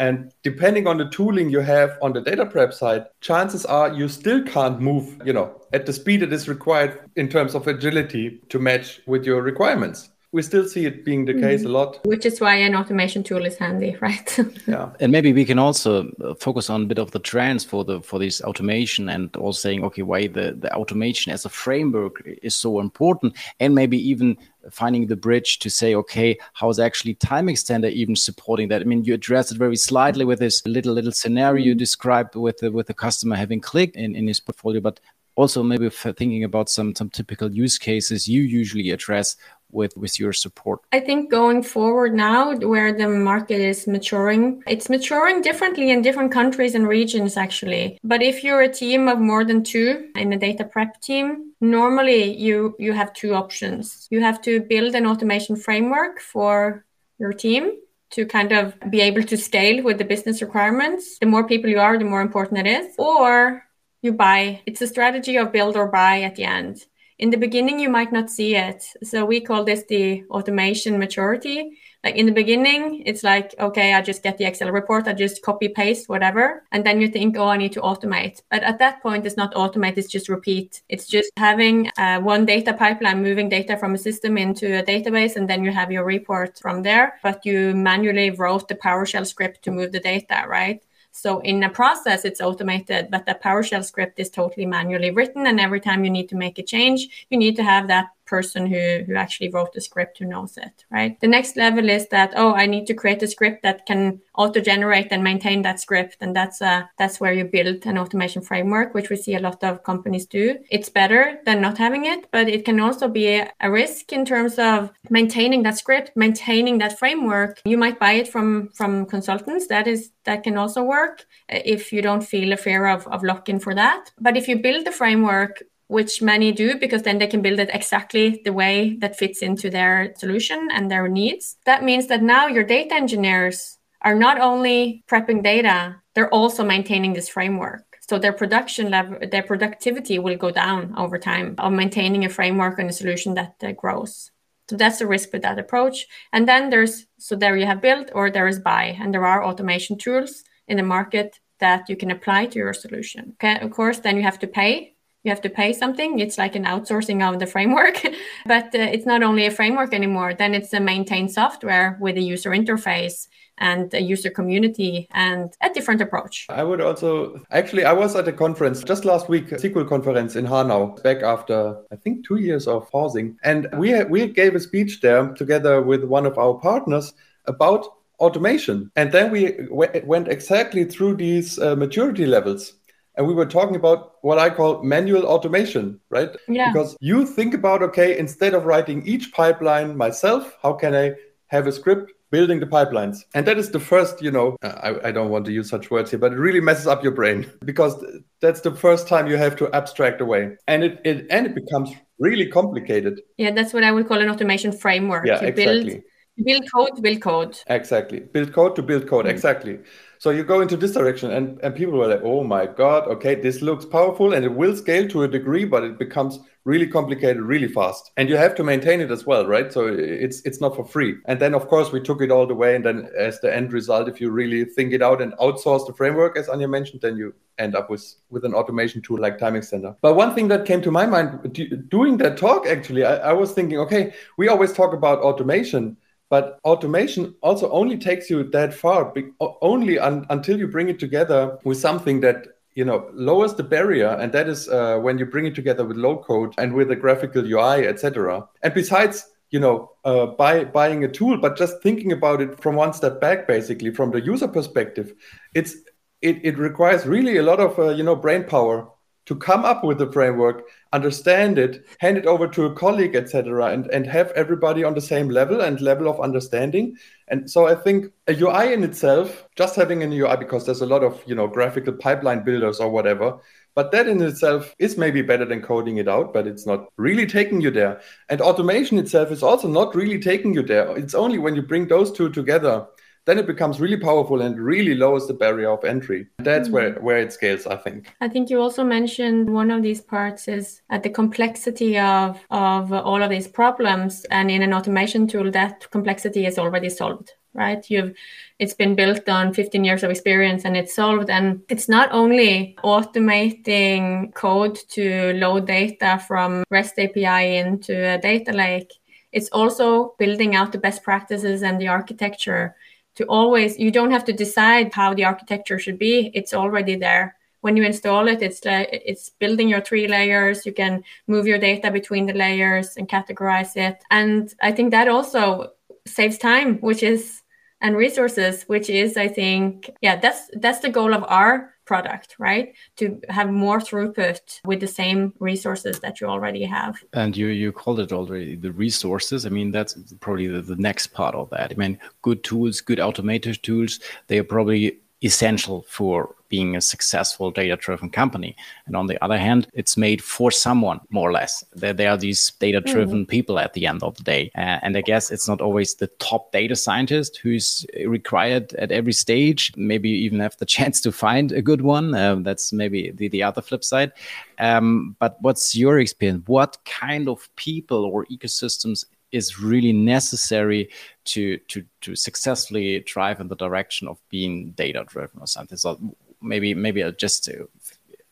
and 0.00 0.32
depending 0.42 0.86
on 0.86 0.96
the 0.96 1.08
tooling 1.10 1.50
you 1.50 1.60
have 1.60 1.98
on 2.00 2.14
the 2.14 2.22
data 2.22 2.46
prep 2.46 2.72
side, 2.72 3.04
chances 3.20 3.66
are 3.66 3.92
you 3.92 4.08
still 4.08 4.42
can't 4.42 4.80
move, 4.80 5.20
you 5.26 5.32
know, 5.34 5.60
at 5.74 5.84
the 5.84 5.92
speed 5.92 6.20
that 6.22 6.32
is 6.32 6.48
required 6.48 6.98
in 7.16 7.28
terms 7.28 7.54
of 7.54 7.68
agility 7.68 8.40
to 8.48 8.58
match 8.58 9.02
with 9.06 9.26
your 9.26 9.42
requirements. 9.42 10.08
We 10.32 10.42
still 10.42 10.66
see 10.66 10.86
it 10.86 11.04
being 11.04 11.24
the 11.26 11.34
case 11.34 11.62
a 11.62 11.64
mm-hmm. 11.64 11.72
lot. 11.72 12.06
Which 12.06 12.24
is 12.24 12.40
why 12.40 12.54
an 12.54 12.74
automation 12.74 13.24
tool 13.24 13.44
is 13.44 13.58
handy 13.58 13.96
right? 14.00 14.38
Yeah. 14.66 14.90
And 15.00 15.12
maybe 15.12 15.34
we 15.34 15.44
can 15.44 15.58
also 15.58 16.08
uh, 16.24 16.34
focus 16.34 16.70
on 16.70 16.82
a 16.82 16.86
bit 16.86 16.98
of 16.98 17.10
the 17.10 17.18
trends 17.18 17.64
for 17.64 17.84
the 17.84 18.00
for 18.00 18.18
this 18.18 18.40
automation 18.40 19.08
and 19.08 19.36
also 19.36 19.58
saying 19.58 19.84
okay 19.84 20.02
why 20.02 20.28
the 20.28 20.56
the 20.58 20.72
automation 20.72 21.32
as 21.32 21.44
a 21.44 21.48
framework 21.48 22.22
is 22.42 22.54
so 22.54 22.80
important. 22.80 23.36
And 23.58 23.74
maybe 23.74 23.98
even 24.08 24.38
finding 24.70 25.06
the 25.06 25.16
bridge 25.16 25.58
to 25.58 25.70
say 25.70 25.94
okay 25.94 26.36
how 26.52 26.68
is 26.68 26.78
actually 26.78 27.14
timeXtender 27.14 27.90
even 27.90 28.14
supporting 28.14 28.68
that 28.68 28.82
i 28.82 28.84
mean 28.84 29.04
you 29.04 29.14
addressed 29.14 29.52
it 29.52 29.58
very 29.58 29.76
slightly 29.76 30.24
with 30.24 30.38
this 30.38 30.66
little 30.66 30.92
little 30.92 31.12
scenario 31.12 31.64
you 31.64 31.72
mm-hmm. 31.72 31.78
described 31.78 32.34
with 32.34 32.58
the 32.58 32.70
with 32.70 32.86
the 32.86 32.94
customer 32.94 33.36
having 33.36 33.60
clicked 33.60 33.96
in 33.96 34.14
in 34.14 34.26
his 34.26 34.40
portfolio 34.40 34.80
but 34.80 35.00
also 35.36 35.62
maybe 35.62 35.88
thinking 35.88 36.44
about 36.44 36.68
some 36.68 36.94
some 36.94 37.08
typical 37.08 37.50
use 37.50 37.78
cases 37.78 38.28
you 38.28 38.42
usually 38.42 38.90
address 38.90 39.36
with 39.72 39.96
with 39.96 40.18
your 40.18 40.32
support? 40.32 40.80
I 40.92 41.00
think 41.00 41.30
going 41.30 41.62
forward 41.62 42.14
now 42.14 42.56
where 42.56 42.92
the 42.92 43.08
market 43.08 43.60
is 43.60 43.86
maturing 43.86 44.62
it's 44.66 44.88
maturing 44.88 45.42
differently 45.42 45.90
in 45.90 46.02
different 46.02 46.32
countries 46.32 46.74
and 46.74 46.86
regions 46.86 47.36
actually. 47.36 47.98
But 48.02 48.22
if 48.22 48.44
you're 48.44 48.62
a 48.62 48.72
team 48.72 49.08
of 49.08 49.18
more 49.18 49.44
than 49.44 49.62
two 49.62 50.10
in 50.16 50.32
a 50.32 50.38
data 50.38 50.64
prep 50.64 51.00
team 51.00 51.52
normally 51.60 52.36
you 52.36 52.74
you 52.78 52.92
have 52.92 53.12
two 53.12 53.34
options. 53.34 54.08
You 54.10 54.20
have 54.20 54.40
to 54.42 54.60
build 54.60 54.94
an 54.94 55.06
automation 55.06 55.56
framework 55.56 56.20
for 56.20 56.84
your 57.18 57.32
team 57.32 57.72
to 58.10 58.26
kind 58.26 58.52
of 58.52 58.74
be 58.90 59.00
able 59.00 59.22
to 59.22 59.36
scale 59.36 59.84
with 59.84 59.98
the 59.98 60.04
business 60.04 60.42
requirements. 60.42 61.18
The 61.20 61.26
more 61.26 61.46
people 61.46 61.70
you 61.70 61.78
are 61.78 61.98
the 61.98 62.04
more 62.04 62.22
important 62.22 62.66
it 62.66 62.66
is. 62.66 62.94
Or 62.98 63.64
you 64.02 64.12
buy 64.12 64.62
it's 64.66 64.80
a 64.80 64.86
strategy 64.86 65.36
of 65.36 65.52
build 65.52 65.76
or 65.76 65.86
buy 65.86 66.22
at 66.22 66.36
the 66.36 66.44
end 66.44 66.86
in 67.20 67.28
the 67.28 67.36
beginning 67.36 67.78
you 67.78 67.90
might 67.90 68.12
not 68.12 68.30
see 68.30 68.56
it. 68.56 68.82
So 69.02 69.26
we 69.26 69.40
call 69.40 69.62
this 69.62 69.84
the 69.88 70.24
automation 70.30 70.98
maturity. 70.98 71.78
Like 72.02 72.16
in 72.16 72.24
the 72.24 72.32
beginning 72.32 73.02
it's 73.04 73.22
like 73.22 73.54
okay 73.60 73.92
i 73.92 74.00
just 74.00 74.22
get 74.22 74.38
the 74.38 74.46
excel 74.46 74.72
report 74.72 75.06
i 75.06 75.12
just 75.12 75.42
copy 75.42 75.68
paste 75.68 76.08
whatever 76.08 76.64
and 76.72 76.82
then 76.82 76.98
you 76.98 77.08
think 77.08 77.36
oh 77.36 77.48
i 77.48 77.58
need 77.58 77.72
to 77.72 77.82
automate. 77.82 78.40
But 78.50 78.62
at 78.62 78.78
that 78.78 79.02
point 79.02 79.26
it's 79.26 79.36
not 79.36 79.52
automate 79.54 79.98
it's 79.98 80.08
just 80.08 80.30
repeat. 80.30 80.80
It's 80.88 81.06
just 81.06 81.30
having 81.36 81.90
uh, 81.98 82.20
one 82.20 82.46
data 82.46 82.72
pipeline 82.72 83.22
moving 83.22 83.50
data 83.50 83.76
from 83.76 83.94
a 83.94 83.98
system 83.98 84.38
into 84.38 84.78
a 84.78 84.82
database 84.82 85.36
and 85.36 85.46
then 85.48 85.62
you 85.62 85.72
have 85.72 85.92
your 85.92 86.04
report 86.04 86.58
from 86.58 86.82
there. 86.82 87.20
But 87.22 87.44
you 87.44 87.74
manually 87.76 88.30
wrote 88.30 88.68
the 88.68 88.76
powershell 88.76 89.26
script 89.26 89.62
to 89.64 89.70
move 89.70 89.92
the 89.92 90.00
data 90.00 90.46
right 90.48 90.82
so 91.12 91.40
in 91.40 91.62
a 91.64 91.68
process, 91.68 92.24
it's 92.24 92.40
automated, 92.40 93.10
but 93.10 93.26
the 93.26 93.38
PowerShell 93.42 93.84
script 93.84 94.20
is 94.20 94.30
totally 94.30 94.66
manually 94.66 95.10
written. 95.10 95.46
And 95.46 95.60
every 95.60 95.80
time 95.80 96.04
you 96.04 96.10
need 96.10 96.28
to 96.28 96.36
make 96.36 96.58
a 96.58 96.62
change, 96.62 97.26
you 97.30 97.38
need 97.38 97.56
to 97.56 97.64
have 97.64 97.88
that 97.88 98.10
person 98.30 98.66
who, 98.66 99.02
who 99.06 99.14
actually 99.16 99.50
wrote 99.50 99.72
the 99.72 99.80
script 99.80 100.18
who 100.18 100.24
knows 100.24 100.56
it, 100.56 100.84
right? 100.90 101.20
The 101.20 101.34
next 101.36 101.56
level 101.56 101.90
is 101.90 102.06
that, 102.08 102.32
oh, 102.36 102.54
I 102.54 102.66
need 102.66 102.86
to 102.86 102.94
create 102.94 103.22
a 103.22 103.26
script 103.26 103.62
that 103.64 103.84
can 103.86 104.20
auto 104.36 104.60
generate 104.60 105.08
and 105.10 105.22
maintain 105.22 105.62
that 105.62 105.80
script. 105.80 106.16
And 106.20 106.34
that's, 106.34 106.62
uh, 106.62 106.84
that's 106.96 107.20
where 107.20 107.32
you 107.32 107.44
build 107.44 107.84
an 107.86 107.98
automation 107.98 108.42
framework, 108.42 108.94
which 108.94 109.10
we 109.10 109.16
see 109.16 109.34
a 109.34 109.40
lot 109.40 109.62
of 109.64 109.82
companies 109.82 110.26
do. 110.26 110.58
It's 110.70 110.88
better 110.88 111.40
than 111.44 111.60
not 111.60 111.76
having 111.76 112.04
it, 112.06 112.30
but 112.30 112.48
it 112.48 112.64
can 112.64 112.78
also 112.80 113.08
be 113.08 113.26
a, 113.26 113.70
risk 113.70 114.12
in 114.12 114.24
terms 114.24 114.58
of 114.58 114.90
maintaining 115.10 115.62
that 115.62 115.78
script, 115.78 116.10
maintaining 116.16 116.78
that 116.78 116.98
framework. 116.98 117.60
You 117.64 117.78
might 117.78 118.00
buy 118.00 118.12
it 118.12 118.28
from, 118.28 118.68
from 118.74 119.06
consultants. 119.06 119.66
That 119.68 119.86
is, 119.86 120.10
that 120.24 120.42
can 120.42 120.56
also 120.56 120.82
work 120.82 121.26
if 121.48 121.92
you 121.92 122.02
don't 122.02 122.24
feel 122.32 122.52
a 122.52 122.56
fear 122.56 122.86
of, 122.86 123.06
of 123.08 123.22
lock-in 123.22 123.58
for 123.60 123.74
that. 123.74 124.10
But 124.18 124.36
if 124.36 124.48
you 124.48 124.56
build 124.58 124.86
the 124.86 124.92
framework 124.92 125.62
which 125.90 126.22
many 126.22 126.52
do 126.52 126.78
because 126.78 127.02
then 127.02 127.18
they 127.18 127.26
can 127.26 127.42
build 127.42 127.58
it 127.58 127.68
exactly 127.72 128.40
the 128.44 128.52
way 128.52 128.96
that 129.00 129.16
fits 129.16 129.42
into 129.42 129.68
their 129.68 130.14
solution 130.16 130.68
and 130.70 130.88
their 130.88 131.08
needs. 131.08 131.56
That 131.66 131.82
means 131.82 132.06
that 132.06 132.22
now 132.22 132.46
your 132.46 132.62
data 132.62 132.94
engineers 132.94 133.76
are 134.02 134.14
not 134.14 134.40
only 134.40 135.02
prepping 135.08 135.42
data, 135.42 135.96
they're 136.14 136.32
also 136.32 136.64
maintaining 136.64 137.12
this 137.12 137.28
framework. 137.28 137.82
So 138.08 138.18
their 138.18 138.32
production 138.32 138.90
level, 138.90 139.18
their 139.30 139.42
productivity 139.42 140.20
will 140.20 140.36
go 140.36 140.52
down 140.52 140.94
over 140.96 141.18
time 141.18 141.56
of 141.58 141.72
maintaining 141.72 142.24
a 142.24 142.28
framework 142.28 142.78
and 142.78 142.88
a 142.88 142.92
solution 142.92 143.34
that 143.34 143.54
uh, 143.60 143.72
grows. 143.72 144.30
So 144.68 144.76
that's 144.76 145.00
the 145.00 145.08
risk 145.08 145.32
with 145.32 145.42
that 145.42 145.58
approach. 145.58 146.06
And 146.32 146.48
then 146.48 146.70
there's 146.70 147.06
so 147.18 147.34
there 147.34 147.56
you 147.56 147.66
have 147.66 147.80
build 147.82 148.10
or 148.14 148.30
there 148.30 148.46
is 148.46 148.60
buy, 148.60 148.96
and 149.00 149.12
there 149.12 149.26
are 149.26 149.44
automation 149.44 149.98
tools 149.98 150.44
in 150.68 150.76
the 150.76 150.84
market 150.84 151.40
that 151.58 151.88
you 151.88 151.96
can 151.96 152.12
apply 152.12 152.46
to 152.46 152.58
your 152.58 152.72
solution. 152.72 153.32
Okay, 153.34 153.58
of 153.58 153.72
course, 153.72 153.98
then 153.98 154.16
you 154.16 154.22
have 154.22 154.38
to 154.38 154.46
pay 154.46 154.94
you 155.22 155.30
have 155.30 155.40
to 155.42 155.50
pay 155.50 155.72
something. 155.72 156.18
It's 156.18 156.38
like 156.38 156.56
an 156.56 156.64
outsourcing 156.64 157.22
of 157.22 157.38
the 157.38 157.46
framework. 157.46 158.02
But 158.46 158.74
uh, 158.74 158.78
it's 158.78 159.06
not 159.06 159.22
only 159.22 159.46
a 159.46 159.50
framework 159.50 159.92
anymore. 159.92 160.34
Then 160.34 160.54
it's 160.54 160.72
a 160.72 160.80
maintained 160.80 161.30
software 161.30 161.98
with 162.00 162.16
a 162.16 162.22
user 162.22 162.50
interface 162.50 163.28
and 163.58 163.92
a 163.92 164.00
user 164.00 164.30
community 164.30 165.06
and 165.12 165.52
a 165.60 165.68
different 165.68 166.00
approach. 166.00 166.46
I 166.48 166.64
would 166.64 166.80
also 166.80 167.40
actually 167.50 167.84
i 167.84 167.92
was 167.92 168.16
at 168.16 168.26
a 168.26 168.32
conference 168.32 168.82
just 168.82 169.04
last 169.04 169.28
week 169.28 169.52
a 169.52 169.56
sql 169.56 169.86
conference 169.86 170.34
in 170.34 170.46
hanau 170.46 170.96
back 171.04 171.22
after 171.22 171.76
i 171.92 171.96
think 171.96 172.26
two 172.26 172.36
years 172.36 172.66
of 172.66 172.90
pausing. 172.90 173.36
And 173.44 173.68
we 173.76 174.02
we 174.04 174.26
gave 174.28 174.54
a 174.54 174.60
speech 174.60 175.02
there 175.02 175.28
together 175.34 175.82
with 175.82 176.04
one 176.04 176.26
of 176.26 176.38
our 176.38 176.54
partners 176.54 177.12
about 177.44 177.84
automation. 178.20 178.90
And 178.96 179.12
then 179.12 179.30
we 179.30 179.66
went 179.70 180.28
exactly 180.28 180.84
through 180.84 181.16
these 181.16 181.58
uh, 181.58 181.74
maturity 181.74 182.26
levels 182.26 182.74
and 183.16 183.26
we 183.26 183.34
were 183.34 183.46
talking 183.46 183.76
about 183.76 184.14
what 184.22 184.38
I 184.38 184.50
call 184.50 184.82
manual 184.82 185.24
automation, 185.26 186.00
right? 186.10 186.30
Yeah. 186.48 186.72
Because 186.72 186.96
you 187.00 187.26
think 187.26 187.54
about, 187.54 187.82
okay, 187.82 188.18
instead 188.18 188.54
of 188.54 188.64
writing 188.64 189.06
each 189.06 189.32
pipeline 189.32 189.96
myself, 189.96 190.56
how 190.62 190.74
can 190.74 190.94
I 190.94 191.12
have 191.48 191.66
a 191.66 191.72
script 191.72 192.12
building 192.30 192.60
the 192.60 192.66
pipelines? 192.66 193.24
And 193.34 193.46
that 193.46 193.58
is 193.58 193.70
the 193.70 193.80
first, 193.80 194.22
you 194.22 194.30
know, 194.30 194.56
uh, 194.62 194.68
I, 194.82 195.08
I 195.08 195.12
don't 195.12 195.30
want 195.30 195.44
to 195.46 195.52
use 195.52 195.68
such 195.68 195.90
words 195.90 196.10
here, 196.10 196.18
but 196.18 196.32
it 196.32 196.38
really 196.38 196.60
messes 196.60 196.86
up 196.86 197.02
your 197.02 197.12
brain 197.12 197.50
because 197.64 198.04
that's 198.40 198.60
the 198.60 198.74
first 198.74 199.08
time 199.08 199.26
you 199.26 199.36
have 199.36 199.56
to 199.56 199.70
abstract 199.74 200.20
away. 200.20 200.56
And 200.68 200.84
it, 200.84 201.00
it 201.04 201.26
and 201.30 201.46
it 201.46 201.54
becomes 201.54 201.92
really 202.18 202.46
complicated. 202.46 203.20
Yeah, 203.38 203.50
that's 203.50 203.72
what 203.72 203.82
I 203.82 203.90
would 203.90 204.06
call 204.06 204.20
an 204.20 204.30
automation 204.30 204.72
framework. 204.72 205.26
Yeah, 205.26 205.40
you 205.40 205.48
exactly. 205.48 205.84
build 205.84 206.02
build 206.44 206.64
code 206.72 207.02
build 207.02 207.20
code. 207.20 207.58
Exactly. 207.68 208.20
Build 208.20 208.52
code 208.52 208.76
to 208.76 208.82
build 208.82 209.08
code. 209.08 209.26
Mm. 209.26 209.30
Exactly. 209.30 209.78
So 210.18 210.28
you 210.28 210.44
go 210.44 210.60
into 210.60 210.76
this 210.76 210.92
direction, 210.92 211.30
and, 211.30 211.58
and 211.62 211.74
people 211.74 211.94
were 211.94 212.06
like, 212.06 212.20
oh 212.22 212.44
my 212.44 212.66
God, 212.66 213.08
okay, 213.08 213.34
this 213.34 213.62
looks 213.62 213.86
powerful 213.86 214.34
and 214.34 214.44
it 214.44 214.54
will 214.54 214.76
scale 214.76 215.08
to 215.08 215.22
a 215.22 215.28
degree, 215.28 215.64
but 215.64 215.82
it 215.82 215.98
becomes 215.98 216.38
really 216.64 216.86
complicated 216.86 217.42
really 217.42 217.68
fast. 217.68 218.10
And 218.18 218.28
you 218.28 218.36
have 218.36 218.54
to 218.56 218.62
maintain 218.62 219.00
it 219.00 219.10
as 219.10 219.24
well, 219.24 219.46
right? 219.46 219.72
So 219.72 219.86
it's 219.86 220.42
it's 220.42 220.60
not 220.60 220.76
for 220.76 220.84
free. 220.84 221.14
And 221.26 221.40
then 221.40 221.54
of 221.54 221.68
course 221.68 221.90
we 221.90 222.00
took 222.00 222.20
it 222.20 222.30
all 222.30 222.46
the 222.46 222.54
way. 222.54 222.76
And 222.76 222.84
then 222.84 223.08
as 223.16 223.40
the 223.40 223.54
end 223.54 223.72
result, 223.72 224.08
if 224.08 224.20
you 224.20 224.30
really 224.30 224.64
think 224.64 224.92
it 224.92 225.02
out 225.02 225.22
and 225.22 225.32
outsource 225.34 225.86
the 225.86 225.94
framework, 225.94 226.36
as 226.36 226.48
Anja 226.48 226.68
mentioned, 226.68 227.00
then 227.00 227.16
you 227.16 227.34
end 227.58 227.74
up 227.74 227.88
with 227.88 228.14
with 228.28 228.44
an 228.44 228.54
automation 228.54 229.00
tool 229.00 229.18
like 229.18 229.38
timeXtender. 229.38 229.96
But 230.02 230.16
one 230.16 230.34
thing 230.34 230.48
that 230.48 230.66
came 230.66 230.82
to 230.82 230.90
my 230.90 231.06
mind 231.06 231.88
doing 231.88 232.18
that 232.18 232.36
talk, 232.36 232.66
actually, 232.66 233.04
I, 233.04 233.30
I 233.30 233.32
was 233.32 233.52
thinking, 233.52 233.78
okay, 233.78 234.12
we 234.36 234.48
always 234.48 234.72
talk 234.72 234.92
about 234.92 235.20
automation 235.20 235.96
but 236.30 236.60
automation 236.64 237.34
also 237.42 237.70
only 237.70 237.98
takes 237.98 238.30
you 238.30 238.44
that 238.44 238.72
far 238.72 239.12
only 239.60 239.98
un, 239.98 240.24
until 240.30 240.58
you 240.58 240.66
bring 240.66 240.88
it 240.88 240.98
together 240.98 241.58
with 241.64 241.78
something 241.78 242.20
that 242.20 242.46
you 242.74 242.84
know 242.84 243.10
lowers 243.12 243.54
the 243.54 243.62
barrier 243.62 244.16
and 244.20 244.32
that 244.32 244.48
is 244.48 244.68
uh, 244.68 244.98
when 244.98 245.18
you 245.18 245.26
bring 245.26 245.44
it 245.44 245.54
together 245.54 245.84
with 245.84 245.96
low 245.96 246.16
code 246.16 246.54
and 246.56 246.72
with 246.72 246.90
a 246.90 246.96
graphical 246.96 247.44
ui 247.44 247.86
etc 247.86 248.46
and 248.62 248.72
besides 248.72 249.26
you 249.50 249.60
know 249.60 249.90
uh, 250.04 250.26
buy, 250.26 250.64
buying 250.64 251.04
a 251.04 251.08
tool 251.08 251.36
but 251.36 251.56
just 251.56 251.82
thinking 251.82 252.12
about 252.12 252.40
it 252.40 252.60
from 252.62 252.76
one 252.76 252.92
step 252.92 253.20
back 253.20 253.46
basically 253.46 253.90
from 253.92 254.10
the 254.10 254.20
user 254.20 254.48
perspective 254.48 255.12
it's 255.54 255.74
it, 256.22 256.38
it 256.44 256.58
requires 256.58 257.06
really 257.06 257.38
a 257.38 257.42
lot 257.42 257.60
of 257.60 257.78
uh, 257.78 257.88
you 257.88 258.02
know 258.02 258.14
brain 258.16 258.44
power 258.44 258.88
to 259.30 259.36
come 259.36 259.64
up 259.64 259.84
with 259.84 259.98
the 259.98 260.10
framework, 260.10 260.64
understand 260.92 261.56
it, 261.56 261.86
hand 262.00 262.18
it 262.18 262.26
over 262.26 262.48
to 262.48 262.64
a 262.64 262.74
colleague, 262.74 263.14
etc., 263.14 263.66
and, 263.66 263.86
and 263.92 264.04
have 264.04 264.32
everybody 264.32 264.82
on 264.82 264.92
the 264.92 265.00
same 265.00 265.28
level 265.28 265.60
and 265.60 265.80
level 265.80 266.08
of 266.08 266.20
understanding. 266.20 266.96
And 267.28 267.48
so 267.48 267.68
I 267.68 267.76
think 267.76 268.06
a 268.26 268.32
UI 268.32 268.72
in 268.72 268.82
itself, 268.82 269.46
just 269.54 269.76
having 269.76 270.02
an 270.02 270.12
UI, 270.12 270.36
because 270.36 270.66
there's 270.66 270.80
a 270.80 270.86
lot 270.86 271.04
of 271.04 271.22
you 271.26 271.36
know 271.36 271.46
graphical 271.46 271.92
pipeline 271.92 272.42
builders 272.42 272.80
or 272.80 272.90
whatever, 272.90 273.38
but 273.76 273.92
that 273.92 274.08
in 274.08 274.20
itself 274.20 274.74
is 274.80 274.98
maybe 274.98 275.22
better 275.22 275.44
than 275.44 275.62
coding 275.62 275.98
it 275.98 276.08
out, 276.08 276.34
but 276.34 276.48
it's 276.48 276.66
not 276.66 276.88
really 276.96 277.24
taking 277.24 277.60
you 277.60 277.70
there. 277.70 278.00
And 278.30 278.40
automation 278.40 278.98
itself 278.98 279.30
is 279.30 279.44
also 279.44 279.68
not 279.68 279.94
really 279.94 280.18
taking 280.18 280.54
you 280.54 280.62
there. 280.62 280.98
It's 280.98 281.14
only 281.14 281.38
when 281.38 281.54
you 281.54 281.62
bring 281.62 281.86
those 281.86 282.10
two 282.10 282.30
together 282.30 282.84
then 283.26 283.38
it 283.38 283.46
becomes 283.46 283.80
really 283.80 283.96
powerful 283.96 284.40
and 284.40 284.58
really 284.58 284.94
lowers 284.94 285.26
the 285.26 285.34
barrier 285.34 285.70
of 285.70 285.84
entry. 285.84 286.26
That's 286.38 286.68
mm-hmm. 286.68 286.74
where, 286.74 286.92
where 287.00 287.18
it 287.18 287.32
scales, 287.32 287.66
I 287.66 287.76
think. 287.76 288.12
I 288.20 288.28
think 288.28 288.50
you 288.50 288.60
also 288.60 288.82
mentioned 288.82 289.50
one 289.50 289.70
of 289.70 289.82
these 289.82 290.00
parts 290.00 290.48
is 290.48 290.82
at 290.90 291.02
the 291.02 291.10
complexity 291.10 291.98
of, 291.98 292.40
of 292.50 292.92
all 292.92 293.22
of 293.22 293.30
these 293.30 293.48
problems. 293.48 294.24
And 294.30 294.50
in 294.50 294.62
an 294.62 294.72
automation 294.72 295.26
tool, 295.26 295.50
that 295.50 295.90
complexity 295.90 296.46
is 296.46 296.58
already 296.58 296.88
solved 296.88 297.32
right 297.52 297.90
you've 297.90 298.14
it's 298.58 298.74
been 298.74 298.94
built 298.94 299.28
on 299.28 299.52
15 299.52 299.82
years 299.82 300.02
of 300.02 300.10
experience 300.10 300.64
and 300.64 300.76
it's 300.76 300.94
solved 300.94 301.30
and 301.30 301.60
it's 301.68 301.88
not 301.88 302.08
only 302.12 302.76
automating 302.84 304.32
code 304.34 304.78
to 304.88 305.32
load 305.34 305.66
data 305.66 306.22
from 306.28 306.62
rest 306.70 306.98
api 306.98 307.56
into 307.56 307.92
a 307.92 308.18
data 308.18 308.52
lake 308.52 308.92
it's 309.32 309.48
also 309.50 310.14
building 310.18 310.54
out 310.54 310.72
the 310.72 310.78
best 310.78 311.02
practices 311.02 311.62
and 311.62 311.80
the 311.80 311.88
architecture 311.88 312.76
to 313.20 313.26
always 313.26 313.78
you 313.78 313.90
don't 313.90 314.10
have 314.10 314.24
to 314.24 314.32
decide 314.32 314.92
how 314.92 315.14
the 315.14 315.24
architecture 315.24 315.78
should 315.78 315.98
be. 315.98 316.30
It's 316.34 316.54
already 316.54 316.96
there. 316.96 317.36
When 317.60 317.76
you 317.76 317.84
install 317.84 318.28
it 318.28 318.40
it's 318.42 318.64
like 318.64 318.88
it's 318.90 319.30
building 319.42 319.68
your 319.68 319.82
three 319.82 320.08
layers. 320.08 320.64
You 320.64 320.72
can 320.72 321.04
move 321.26 321.46
your 321.46 321.58
data 321.58 321.90
between 321.90 322.26
the 322.26 322.32
layers 322.32 322.96
and 322.96 323.08
categorize 323.08 323.76
it. 323.76 324.02
And 324.10 324.52
i 324.62 324.72
think 324.72 324.90
that 324.90 325.08
also 325.08 325.72
saves 326.06 326.38
time 326.38 326.78
which 326.78 327.02
is 327.02 327.42
and 327.82 327.96
resources 327.96 328.64
which 328.64 328.88
is 328.88 329.16
i 329.16 329.28
think 329.28 329.90
yeah 330.00 330.16
that's 330.16 330.50
that's 330.62 330.80
the 330.80 330.88
goal 330.88 331.12
of 331.14 331.24
our 331.28 331.74
product, 331.90 332.36
right? 332.38 332.66
To 332.98 333.20
have 333.28 333.50
more 333.50 333.80
throughput 333.80 334.60
with 334.64 334.78
the 334.78 334.86
same 334.86 335.34
resources 335.40 335.98
that 336.04 336.20
you 336.20 336.28
already 336.28 336.64
have. 336.64 336.94
And 337.12 337.36
you 337.36 337.48
you 337.48 337.72
called 337.72 337.98
it 337.98 338.12
already 338.12 338.54
the 338.54 338.70
resources. 338.70 339.44
I 339.44 339.48
mean, 339.48 339.72
that's 339.72 339.92
probably 340.20 340.46
the, 340.46 340.62
the 340.62 340.80
next 340.88 341.08
part 341.08 341.34
of 341.34 341.50
that. 341.50 341.72
I 341.72 341.74
mean, 341.74 341.98
good 342.22 342.44
tools, 342.44 342.80
good 342.80 343.00
automated 343.00 343.60
tools, 343.64 343.98
they 344.28 344.38
are 344.38 344.50
probably 344.54 345.00
essential 345.22 345.84
for 345.88 346.34
being 346.50 346.76
a 346.76 346.80
successful 346.80 347.50
data 347.50 347.76
driven 347.76 348.10
company. 348.10 348.56
And 348.86 348.96
on 348.96 349.06
the 349.06 349.22
other 349.24 349.38
hand, 349.38 349.68
it's 349.72 349.96
made 349.96 350.22
for 350.22 350.50
someone, 350.50 351.00
more 351.10 351.28
or 351.28 351.32
less. 351.32 351.64
There, 351.74 351.92
there 351.92 352.10
are 352.10 352.16
these 352.16 352.50
data 352.58 352.80
driven 352.80 353.20
mm-hmm. 353.20 353.30
people 353.30 353.58
at 353.58 353.72
the 353.72 353.86
end 353.86 354.02
of 354.02 354.16
the 354.16 354.24
day. 354.24 354.50
Uh, 354.56 354.78
and 354.82 354.96
I 354.96 355.00
guess 355.00 355.30
it's 355.30 355.48
not 355.48 355.60
always 355.60 355.94
the 355.94 356.08
top 356.18 356.52
data 356.52 356.74
scientist 356.74 357.38
who's 357.38 357.86
required 358.04 358.74
at 358.74 358.90
every 358.90 359.12
stage, 359.12 359.72
maybe 359.76 360.10
you 360.10 360.16
even 360.16 360.40
have 360.40 360.56
the 360.56 360.66
chance 360.76 361.00
to 361.02 361.12
find 361.12 361.52
a 361.52 361.62
good 361.62 361.82
one. 361.82 362.14
Uh, 362.14 362.36
that's 362.40 362.72
maybe 362.72 363.10
the, 363.12 363.28
the 363.28 363.42
other 363.42 363.62
flip 363.62 363.84
side. 363.84 364.12
Um, 364.58 365.16
but 365.20 365.36
what's 365.40 365.76
your 365.76 366.00
experience? 366.00 366.42
What 366.46 366.78
kind 366.84 367.28
of 367.28 367.48
people 367.56 368.04
or 368.04 368.26
ecosystems 368.26 369.04
is 369.32 369.60
really 369.60 369.92
necessary 369.92 370.90
to 371.24 371.58
to 371.68 371.84
to 372.00 372.16
successfully 372.16 373.00
drive 373.00 373.40
in 373.40 373.48
the 373.48 373.56
direction 373.56 374.08
of 374.08 374.18
being 374.28 374.70
data 374.72 375.04
driven 375.06 375.40
or 375.40 375.46
something. 375.46 375.78
So 375.78 375.98
maybe 376.40 376.74
maybe 376.74 377.10
just 377.18 377.44
to 377.44 377.68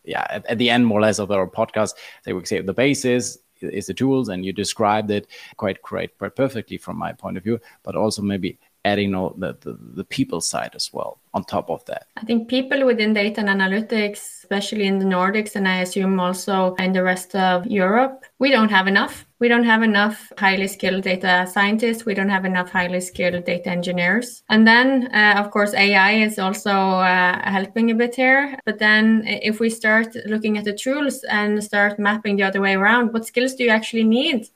yeah 0.05 0.27
at, 0.31 0.47
at, 0.47 0.59
the 0.59 0.71
end 0.71 0.87
more 0.87 0.99
or 0.99 1.03
less 1.03 1.19
of 1.19 1.31
our 1.31 1.47
podcast 1.47 1.95
they 2.25 2.33
would 2.33 2.49
say 2.49 2.61
the 2.61 2.73
basis 2.73 3.39
is 3.61 3.87
the 3.87 3.95
tools 3.95 4.29
and 4.29 4.45
you 4.45 4.53
described 4.53 5.11
it 5.11 5.27
quite 5.57 5.83
quite 5.83 6.17
quite 6.19 6.35
perfectly 6.35 6.79
from 6.79 6.97
my 6.97 7.13
point 7.13 7.37
of 7.37 7.43
view 7.43 7.61
but 7.83 7.97
also 7.97 8.23
maybe 8.23 8.59
adding 8.85 9.15
all 9.15 9.35
the, 9.37 9.57
the, 9.61 9.79
the 9.95 10.05
people 10.05 10.41
side 10.41 10.73
as 10.75 10.91
well 10.93 11.21
on 11.35 11.45
top 11.45 11.71
of 11.71 11.85
that? 11.87 12.07
I 12.17 12.25
think 12.25 12.49
people 12.49 12.85
within 12.87 13.13
data 13.13 13.41
and 13.41 13.49
analytics, 13.49 14.21
especially 14.43 14.87
in 14.87 14.99
the 14.99 15.05
Nordics, 15.05 15.57
and 15.57 15.69
I 15.69 15.81
assume 15.81 16.19
also 16.21 16.75
in 16.75 16.93
the 16.93 17.03
rest 17.03 17.35
of 17.35 17.67
Europe, 17.67 18.25
we 18.39 18.51
don't 18.51 18.71
have 18.71 18.87
enough. 18.87 19.27
We 19.41 19.49
don't 19.49 19.65
have 19.65 19.83
enough 19.83 20.33
highly 20.37 20.67
skilled 20.67 21.05
data 21.05 21.47
scientists. 21.49 22.05
We 22.05 22.15
don't 22.15 22.29
have 22.29 22.45
enough 22.45 22.71
highly 22.71 23.01
skilled 23.01 23.45
data 23.45 23.71
engineers. 23.71 24.43
And 24.49 24.67
then, 24.67 25.09
uh, 25.15 25.35
of 25.37 25.53
course, 25.53 25.75
AI 25.75 26.13
is 26.25 26.39
also 26.39 26.71
uh, 26.71 27.49
helping 27.49 27.91
a 27.91 27.95
bit 27.95 28.17
here. 28.17 28.59
But 28.65 28.79
then, 28.81 29.23
if 29.27 29.61
we 29.61 29.71
start 29.71 30.09
looking 30.27 30.59
at 30.59 30.65
the 30.65 30.73
tools 30.73 31.25
and 31.31 31.63
start 31.63 32.01
mapping 32.01 32.37
the 32.37 32.43
other 32.43 32.61
way 32.61 32.75
around, 32.75 33.13
what 33.13 33.27
skills 33.27 33.55
do 33.55 33.65
you 33.65 33.71
actually 33.71 34.05
need 34.05 34.49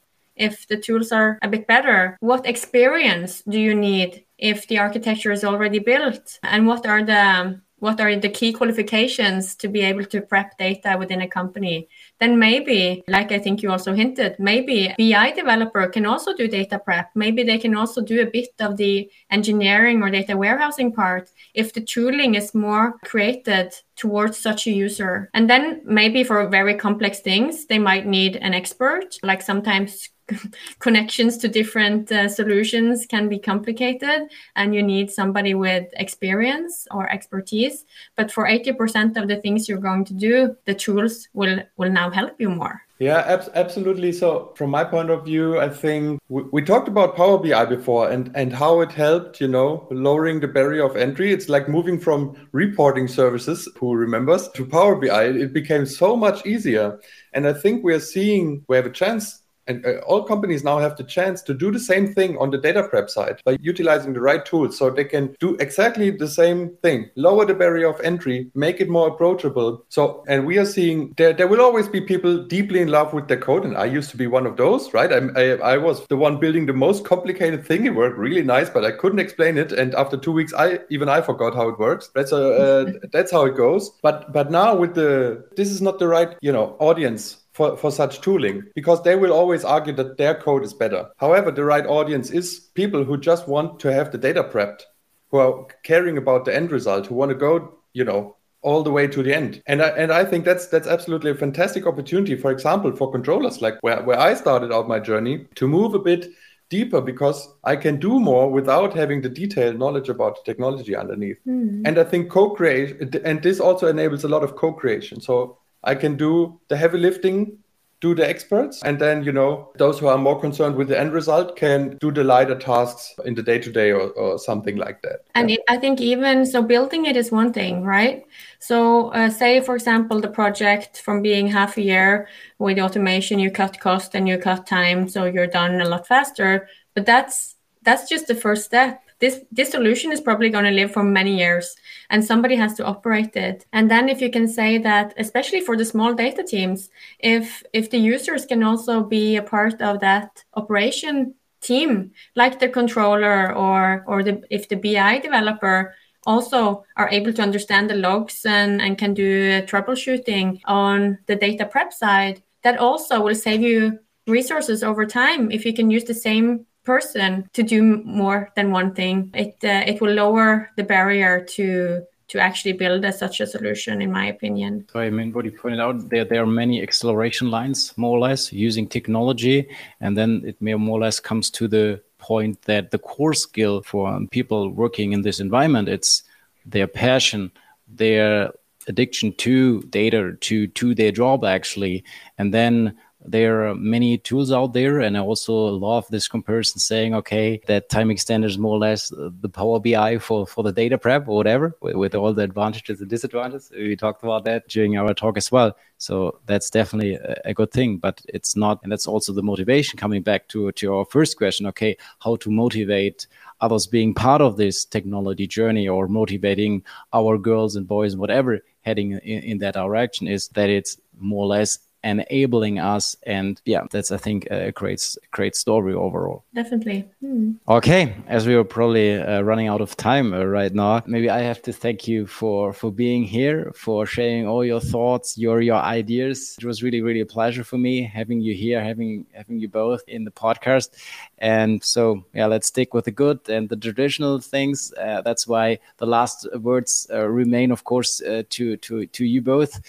if 0.43 0.67
the 0.69 0.77
tools 0.77 1.13
are 1.13 1.39
a 1.43 1.49
bit 1.49 1.67
better? 1.67 2.17
What 2.21 2.47
experience 2.47 3.43
do 3.49 3.59
you 3.59 3.75
need 3.75 4.25
if 4.39 4.67
the 4.67 4.79
architecture 4.79 5.33
is 5.33 5.45
already 5.45 5.79
built? 5.79 6.39
And 6.43 6.67
what 6.67 6.87
are 6.87 7.05
the 7.05 7.61
what 7.83 8.01
are 8.01 8.15
the 8.15 8.29
key 8.29 8.53
qualifications 8.53 9.57
to 9.57 9.67
be 9.67 9.81
able 9.81 10.05
to 10.05 10.21
prep 10.21 10.57
data 10.57 10.95
within 10.97 11.21
a 11.21 11.27
company? 11.27 11.89
Then 12.21 12.39
maybe, 12.39 13.03
like 13.09 13.33
I 13.33 13.41
think 13.41 13.61
you 13.61 13.73
also 13.73 13.93
hinted, 13.93 14.37
maybe 14.39 14.95
BI 14.97 15.33
developer 15.33 15.89
can 15.89 16.07
also 16.07 16.33
do 16.33 16.47
data 16.47 16.79
prep. 16.79 17.11
Maybe 17.17 17.43
they 17.43 17.59
can 17.59 17.75
also 17.75 18.01
do 18.01 18.23
a 18.23 18.31
bit 18.31 18.51
of 18.61 18.77
the 18.77 19.11
engineering 19.33 20.01
or 20.01 20.11
data 20.11 20.37
warehousing 20.37 20.93
part 20.93 21.29
if 21.55 21.73
the 21.73 21.81
tooling 21.81 22.37
is 22.37 22.55
more 22.55 22.99
created 23.05 23.75
towards 23.97 24.39
such 24.39 24.69
a 24.69 24.71
user. 24.71 25.29
And 25.35 25.51
then 25.51 25.83
maybe 25.85 26.23
for 26.23 26.47
very 26.49 26.75
complex 26.75 27.19
things, 27.19 27.67
they 27.67 27.81
might 27.81 28.07
need 28.07 28.37
an 28.37 28.55
expert. 28.55 29.17
Like 29.25 29.43
sometimes 29.43 30.09
connections 30.79 31.37
to 31.39 31.49
different 31.49 32.11
uh, 32.13 32.29
solutions 32.29 33.07
can 33.07 33.29
be 33.29 33.39
complicated 33.39 34.31
and 34.57 34.75
you 34.75 34.83
need 34.83 35.11
somebody 35.11 35.55
with 35.55 35.87
experience 35.95 36.87
or 36.91 37.11
expertise. 37.11 37.85
But 38.17 38.31
for 38.31 38.47
80% 38.47 39.17
of 39.17 39.29
the 39.29 39.37
things 39.37 39.69
you're 39.69 39.79
going 39.79 40.05
to 40.07 40.15
do 40.15 40.57
the 40.65 40.75
tools 40.75 41.29
will 41.33 41.63
will 41.77 41.91
now 41.91 42.11
help 42.11 42.41
you 42.41 42.51
more. 42.51 42.83
Yeah 42.99 43.25
ab- 43.27 43.51
absolutely. 43.55 44.13
So 44.13 44.53
from 44.55 44.71
my 44.71 44.85
point 44.85 45.11
of 45.11 45.25
view 45.25 45.59
i 45.59 45.69
think 45.69 46.21
we, 46.29 46.43
we 46.53 46.63
talked 46.63 46.89
about 46.89 47.17
power 47.17 47.39
bi 47.39 47.65
before 47.65 48.11
and 48.11 48.31
and 48.37 48.53
how 48.53 48.81
it 48.81 48.93
helped 48.93 49.41
you 49.41 49.49
know 49.49 49.89
lowering 49.91 50.41
the 50.41 50.49
barrier 50.49 50.85
of 50.85 50.97
entry. 50.97 51.33
It's 51.33 51.49
like 51.49 51.69
moving 51.69 51.99
from 51.99 52.37
reporting 52.53 53.09
services 53.09 53.69
who 53.79 53.95
remembers 53.95 54.49
to 54.51 54.65
power 54.65 54.95
bi 54.95 55.25
it 55.25 55.53
became 55.53 55.85
so 55.87 56.17
much 56.17 56.47
easier. 56.47 57.01
And 57.33 57.47
i 57.47 57.53
think 57.53 57.83
we're 57.83 58.07
seeing 58.15 58.65
we 58.69 58.77
have 58.77 58.87
a 58.87 58.99
chance 59.03 59.42
And 59.67 59.85
uh, 59.87 59.99
all 60.07 60.25
companies 60.25 60.65
now 60.65 60.79
have 60.79 60.97
the 60.97 61.05
chance 61.05 61.43
to 61.43 61.55
do 61.55 61.71
the 61.71 61.81
same 61.81 62.13
thing 62.13 62.37
on 62.39 62.51
the 62.51 62.59
data 62.59 62.83
prep 62.89 63.09
side 63.11 63.41
by 63.45 63.57
utilizing 63.61 64.13
the 64.13 64.21
right 64.21 64.45
tools 64.45 64.79
so 64.79 64.91
they 64.91 65.05
can 65.05 65.35
do 65.39 65.57
exactly 65.57 66.11
the 66.11 66.29
same 66.29 66.77
thing, 66.83 67.11
lower 67.17 67.45
the 67.45 67.55
barrier 67.55 67.89
of 67.89 68.01
entry, 68.01 68.51
make 68.55 68.81
it 68.81 68.89
more 68.89 69.09
approachable. 69.09 69.85
So, 69.89 70.25
and 70.29 70.47
we 70.47 70.59
are 70.59 70.65
seeing 70.65 71.15
there, 71.17 71.33
there 71.33 71.49
will 71.49 71.61
always 71.61 71.89
be 71.89 72.01
people 72.01 72.45
deeply 72.45 72.81
in 72.81 72.89
love 72.89 73.13
with 73.13 73.29
their 73.29 73.41
code. 73.41 73.65
And 73.65 73.77
I 73.77 73.85
used 73.85 74.11
to 74.11 74.17
be 74.17 74.27
one 74.27 74.47
of 74.47 74.57
those, 74.57 74.93
right? 74.93 75.13
I, 75.13 75.21
I, 75.41 75.75
I 75.75 75.77
was 75.77 76.07
the 76.09 76.17
one 76.17 76.39
building 76.39 76.67
the 76.67 76.73
most 76.73 77.05
complicated 77.05 77.65
thing. 77.67 77.87
It 77.87 77.95
worked 77.95 78.19
really 78.19 78.43
nice, 78.43 78.71
but 78.71 78.85
I 78.85 78.93
couldn't 78.93 79.19
explain 79.19 79.59
it. 79.59 79.73
And 79.73 79.95
after 79.95 80.17
two 80.17 80.33
weeks, 80.33 80.53
I 80.55 80.81
even 80.91 81.09
I 81.09 81.21
forgot 81.21 81.55
how 81.55 81.69
it 81.69 81.79
works. 81.79 82.11
That's 82.15 82.33
a, 82.33 82.43
uh, 82.43 82.93
that's 83.13 83.31
how 83.31 83.45
it 83.45 83.57
goes. 83.57 83.91
But, 84.03 84.33
but 84.33 84.51
now 84.51 84.75
with 84.75 84.95
the, 84.95 85.45
this 85.57 85.71
is 85.71 85.81
not 85.81 85.99
the 85.99 86.09
right, 86.09 86.37
you 86.41 86.53
know, 86.53 86.77
audience 86.79 87.42
for, 87.53 87.77
for 87.77 87.91
such 87.91 88.21
tooling 88.21 88.65
because 88.75 89.03
they 89.03 89.17
will 89.17 89.33
always 89.33 89.65
argue 89.65 89.93
that 89.95 90.17
their 90.17 90.35
code 90.35 90.65
is 90.65 90.73
better. 90.73 91.09
However, 91.19 91.51
the 91.51 91.65
right 91.65 91.87
audience 91.87 92.31
is 92.31 92.71
people 92.75 93.05
who 93.05 93.17
just 93.17 93.47
want 93.47 93.79
to 93.81 93.93
have 93.93 94.11
the 94.11 94.19
data 94.19 94.43
prepped, 94.43 94.83
who 95.31 95.39
are 95.39 95.67
caring 95.83 96.19
about 96.19 96.45
the 96.45 96.55
end 96.55 96.73
result, 96.73 97.07
who 97.07 97.15
want 97.15 97.31
to 97.31 97.35
go, 97.35 97.79
you 97.93 98.05
know, 98.05 98.37
all 98.63 98.83
the 98.83 98.91
way 98.91 99.07
to 99.09 99.23
the 99.23 99.35
end. 99.35 99.63
And 99.67 99.83
I, 99.83 99.89
and 99.89 100.13
I 100.13 100.25
think 100.25 100.45
that's 100.45 100.69
that's 100.69 100.87
absolutely 100.87 101.33
a 101.33 101.35
fantastic 101.35 101.87
opportunity, 101.87 102.37
for 102.37 102.51
example, 102.51 102.95
for 102.95 103.11
controllers 103.11 103.61
like 103.61 103.77
where, 103.81 104.03
where 104.03 104.19
I 104.19 104.35
started 104.35 104.73
out 104.73 104.89
my 104.89 105.01
journey 105.01 105.47
to 105.57 105.67
move 105.69 105.95
a 105.95 105.99
bit 105.99 106.29
deeper 106.69 107.01
because 107.03 107.49
I 107.65 107.77
can 107.77 107.99
do 107.99 108.19
more 108.19 108.51
without 108.51 108.95
having 108.95 109.21
the 109.21 109.29
detailed 109.29 109.79
knowledge 109.79 110.09
about 110.09 110.37
the 110.37 110.43
technology 110.51 110.97
underneath. 110.97 111.39
Mm. 111.47 111.83
And 111.85 111.99
I 111.99 112.05
think 112.05 112.31
co-creation 112.31 113.11
and 113.25 113.43
this 113.43 113.61
also 113.61 113.89
enables 113.89 114.25
a 114.25 114.29
lot 114.29 114.43
of 114.43 114.57
co-creation. 114.57 115.21
So 115.21 115.59
I 115.85 115.95
can 115.95 116.17
do 116.17 116.61
the 116.69 116.77
heavy 116.77 116.99
lifting, 116.99 117.59
do 118.01 118.17
the 118.17 118.29
experts, 118.29 118.83
and 118.83 118.99
then, 119.01 119.23
you 119.23 119.31
know, 119.31 119.71
those 119.79 120.01
who 120.01 120.09
are 120.09 120.19
more 120.19 120.41
concerned 120.41 120.75
with 120.75 120.89
the 120.89 120.99
end 120.99 121.13
result 121.13 121.55
can 121.57 121.97
do 121.99 122.11
the 122.11 122.25
lighter 122.25 122.59
tasks 122.59 123.15
in 123.25 123.35
the 123.35 123.43
day 123.45 123.61
to 123.61 123.71
day 123.71 123.93
or 123.93 124.39
something 124.41 124.77
like 124.77 125.03
that. 125.03 125.21
And 125.37 125.49
yeah. 125.51 125.59
I 125.69 125.77
think 125.77 126.01
even 126.01 126.45
so, 126.45 126.63
building 126.63 127.07
it 127.07 127.17
is 127.17 127.31
one 127.31 127.53
thing, 127.53 127.85
right? 127.85 128.25
So, 128.59 129.11
uh, 129.11 129.31
say, 129.31 129.61
for 129.61 129.77
example, 129.77 130.21
the 130.21 130.29
project 130.29 131.01
from 131.01 131.23
being 131.23 131.47
half 131.47 131.77
a 131.77 131.83
year 131.83 132.29
with 132.59 132.81
automation, 132.81 133.39
you 133.39 133.53
cut 133.53 133.79
cost 133.79 134.17
and 134.17 134.27
you 134.29 134.37
cut 134.37 134.67
time, 134.67 135.09
so 135.09 135.25
you're 135.25 135.47
done 135.47 135.81
a 135.81 135.89
lot 135.89 136.09
faster. 136.09 136.69
But 136.95 137.07
that's 137.07 137.55
that's 137.83 138.09
just 138.09 138.27
the 138.27 138.35
first 138.35 138.65
step 138.65 139.01
this 139.23 139.41
this 139.53 139.71
solution 139.71 140.11
is 140.11 140.21
probably 140.21 140.51
going 140.51 140.65
to 140.65 140.79
live 140.81 140.93
for 140.93 141.05
many 141.05 141.39
years 141.39 141.77
and 142.11 142.25
somebody 142.25 142.57
has 142.57 142.75
to 142.75 142.85
operate 142.85 143.37
it. 143.37 143.65
And 143.73 143.89
then 143.89 144.09
if 144.09 144.21
you 144.21 144.31
can 144.31 144.49
say 144.49 144.79
that 144.79 145.15
especially 145.17 145.61
for 145.61 145.77
the 145.77 145.85
small 145.85 146.13
data 146.13 146.43
teams 146.43 146.91
if 147.21 147.63
if 147.73 147.89
the 147.89 147.99
users 147.99 148.45
can 148.45 148.65
also 148.65 149.05
be 149.05 149.37
a 149.37 149.43
part 149.43 149.81
of 149.81 150.01
that 150.01 150.45
operation 150.55 151.35
team 151.61 152.11
like 152.35 152.59
the 152.59 152.69
controller 152.69 153.55
or 153.55 154.05
or 154.09 154.25
the 154.25 154.43
if 154.51 154.69
the 154.69 154.77
bi 154.85 155.19
developer 155.19 155.95
also 156.27 156.85
are 156.97 157.09
able 157.11 157.33
to 157.33 157.43
understand 157.43 157.89
the 157.89 157.95
logs 157.95 158.45
and, 158.45 158.83
and 158.83 158.99
can 158.99 159.15
do 159.15 159.63
troubleshooting 159.63 160.61
on 160.67 161.19
the 161.27 161.37
data 161.37 161.65
prep 161.65 161.93
side 161.93 162.43
that 162.63 162.79
also 162.79 163.21
will 163.21 163.35
save 163.35 163.61
you 163.61 163.99
resources 164.27 164.83
over 164.83 165.07
time 165.07 165.51
if 165.53 165.65
you 165.65 165.73
can 165.73 165.91
use 165.91 166.05
the 166.05 166.15
same 166.29 166.67
person 166.85 167.49
to 167.53 167.63
do 167.63 168.03
more 168.05 168.51
than 168.57 168.71
one 168.71 168.95
thing. 168.95 169.31
It 169.35 169.57
uh, 169.65 169.83
it 169.87 170.01
will 170.01 170.15
lower 170.15 170.71
the 170.77 170.85
barrier 170.85 171.45
to 171.57 172.03
to 172.29 172.39
actually 172.39 172.73
build 172.73 173.05
a, 173.05 173.13
such 173.13 173.41
a 173.41 173.47
solution, 173.47 174.01
in 174.01 174.11
my 174.11 174.27
opinion. 174.27 174.87
So 174.91 175.01
I 175.01 175.11
mean, 175.11 175.33
what 175.33 175.45
you 175.45 175.53
pointed 175.53 175.81
out, 175.81 176.09
there 176.09 176.25
there 176.25 176.43
are 176.43 176.47
many 176.47 176.83
acceleration 176.83 177.51
lines, 177.51 177.93
more 177.97 178.17
or 178.17 178.21
less, 178.21 178.53
using 178.53 178.89
technology, 178.89 179.69
and 180.01 180.17
then 180.17 180.43
it 180.45 180.61
may 180.61 180.75
more 180.75 180.99
or 180.99 181.03
less 181.03 181.21
comes 181.21 181.51
to 181.51 181.69
the 181.69 182.01
point 182.19 182.63
that 182.63 182.91
the 182.91 182.99
core 182.99 183.35
skill 183.35 183.83
for 183.83 184.19
people 184.31 184.71
working 184.71 185.13
in 185.13 185.23
this 185.23 185.41
environment 185.41 185.89
it's 185.89 186.23
their 186.65 186.87
passion, 186.87 187.51
their 187.89 188.53
addiction 188.87 189.33
to 189.35 189.83
data, 189.83 190.37
to 190.41 190.67
to 190.69 190.95
their 190.95 191.13
job 191.13 191.45
actually, 191.45 192.05
and 192.39 192.55
then 192.55 192.97
there 193.25 193.69
are 193.69 193.75
many 193.75 194.19
tools 194.19 194.51
out 194.51 194.73
there, 194.73 195.01
and 195.01 195.17
I 195.17 195.21
also 195.21 195.55
love 195.55 196.07
this 196.09 196.27
comparison 196.27 196.81
saying, 196.81 197.15
okay, 197.15 197.61
that 197.67 197.89
timeXtender 197.89 198.47
is 198.47 198.59
more 198.59 198.77
or 198.77 198.79
less 198.79 199.13
the 199.17 199.49
Power 199.49 199.79
BI 199.79 200.19
for, 200.19 200.47
for 200.47 200.65
the 200.65 200.73
data 200.73 200.99
prep 200.99 201.29
or 201.29 201.37
whatever, 201.37 201.77
with, 201.81 201.95
with 201.95 202.15
all 202.15 202.33
the 202.33 202.43
advantages 202.43 203.01
and 203.01 203.09
disadvantages. 203.09 203.71
We 203.75 203.97
talked 203.97 204.23
about 204.23 204.45
that 204.45 204.69
during 204.69 204.97
our 204.97 205.15
talk 205.15 205.37
as 205.37 205.53
well. 205.53 205.77
So 205.99 206.41
that's 206.47 206.69
definitely 206.69 207.19
a, 207.45 207.55
good 207.55 207.71
thing, 207.71 207.99
but 207.99 208.21
it's 208.29 208.57
not, 208.57 208.81
and 208.83 208.91
that's 208.91 209.07
also 209.07 209.33
the 209.33 209.43
motivation 209.43 209.99
coming 209.99 210.23
back 210.23 210.49
to, 210.49 210.73
to 210.73 210.95
our 210.95 211.05
first 211.05 211.37
question. 211.37 211.67
Okay, 211.67 211.97
how 212.19 212.37
to 212.37 212.51
motivate 212.51 213.29
others 213.61 213.87
being 213.87 214.13
part 214.13 214.43
of 214.43 214.57
this 214.57 214.85
technology 214.85 215.47
journey 215.47 215.87
or 215.87 216.09
motivating 216.09 216.83
our 217.13 217.39
girls 217.39 217.77
and 217.77 217.87
boys 217.87 218.15
and 218.15 218.21
whatever 218.21 218.61
heading 218.81 219.13
in, 219.13 219.43
in 219.43 219.59
that 219.59 219.75
direction 219.75 220.27
is 220.27 220.49
that 220.49 220.69
it's 220.69 220.99
more 221.21 221.45
or 221.45 221.49
less 221.49 221.79
enabling 222.05 222.79
us 222.79 223.17
and 223.25 223.61
yeah 223.65 223.85
that's 223.91 224.11
i 224.11 224.17
think 224.17 224.47
a 224.51 224.73
great 224.73 225.17
great 225.31 225.55
story 225.55 225.95
overall. 225.95 226.45
Definitely. 226.55 227.09
Hmm. 227.21 227.53
okay 227.69 228.15
as 228.27 228.47
we 228.47 228.55
are 228.55 228.65
probably 228.65 229.21
uh, 229.21 229.43
running 229.43 229.69
out 229.69 229.81
of 229.81 229.97
time 229.97 230.35
uh, 230.35 230.45
right 230.45 230.73
now 230.75 231.03
maybe 231.07 231.31
i 231.31 231.41
have 231.41 231.63
to 231.63 231.73
thank 231.73 232.09
you 232.09 232.27
for 232.27 232.73
for 232.73 232.91
being 232.91 233.25
here 233.25 233.73
for 233.75 234.07
sharing 234.07 234.47
all 234.47 234.65
your 234.65 234.81
thoughts 234.81 235.39
your 235.39 235.61
your 235.61 235.77
ideas. 235.77 236.57
It 236.59 236.65
was 236.65 236.83
really 236.83 237.03
really 237.03 237.21
a 237.21 237.27
pleasure 237.27 237.65
for 237.65 237.79
me 237.79 238.03
having 238.03 238.41
you 238.41 238.55
here 238.55 238.83
having 238.83 239.27
having 239.33 239.59
you 239.59 239.69
both 239.69 240.03
in 240.07 240.25
the 240.25 240.31
podcast. 240.31 240.91
And 241.39 241.83
so 241.83 242.25
yeah 242.35 242.47
let's 242.47 242.69
stick 242.69 242.95
with 242.95 243.05
the 243.05 243.11
good 243.11 243.41
and 243.49 243.69
the 243.69 243.77
traditional 243.77 244.41
things. 244.41 244.93
Uh, 244.95 245.21
that's 245.23 245.47
why 245.47 245.79
the 245.99 246.07
last 246.07 246.47
words 246.61 247.07
uh, 247.13 247.27
remain 247.29 247.71
of 247.71 247.85
course 247.85 248.23
uh, 248.23 248.43
to 248.51 248.77
to 248.79 249.07
to 249.07 249.25
you 249.25 249.43
both 249.43 249.81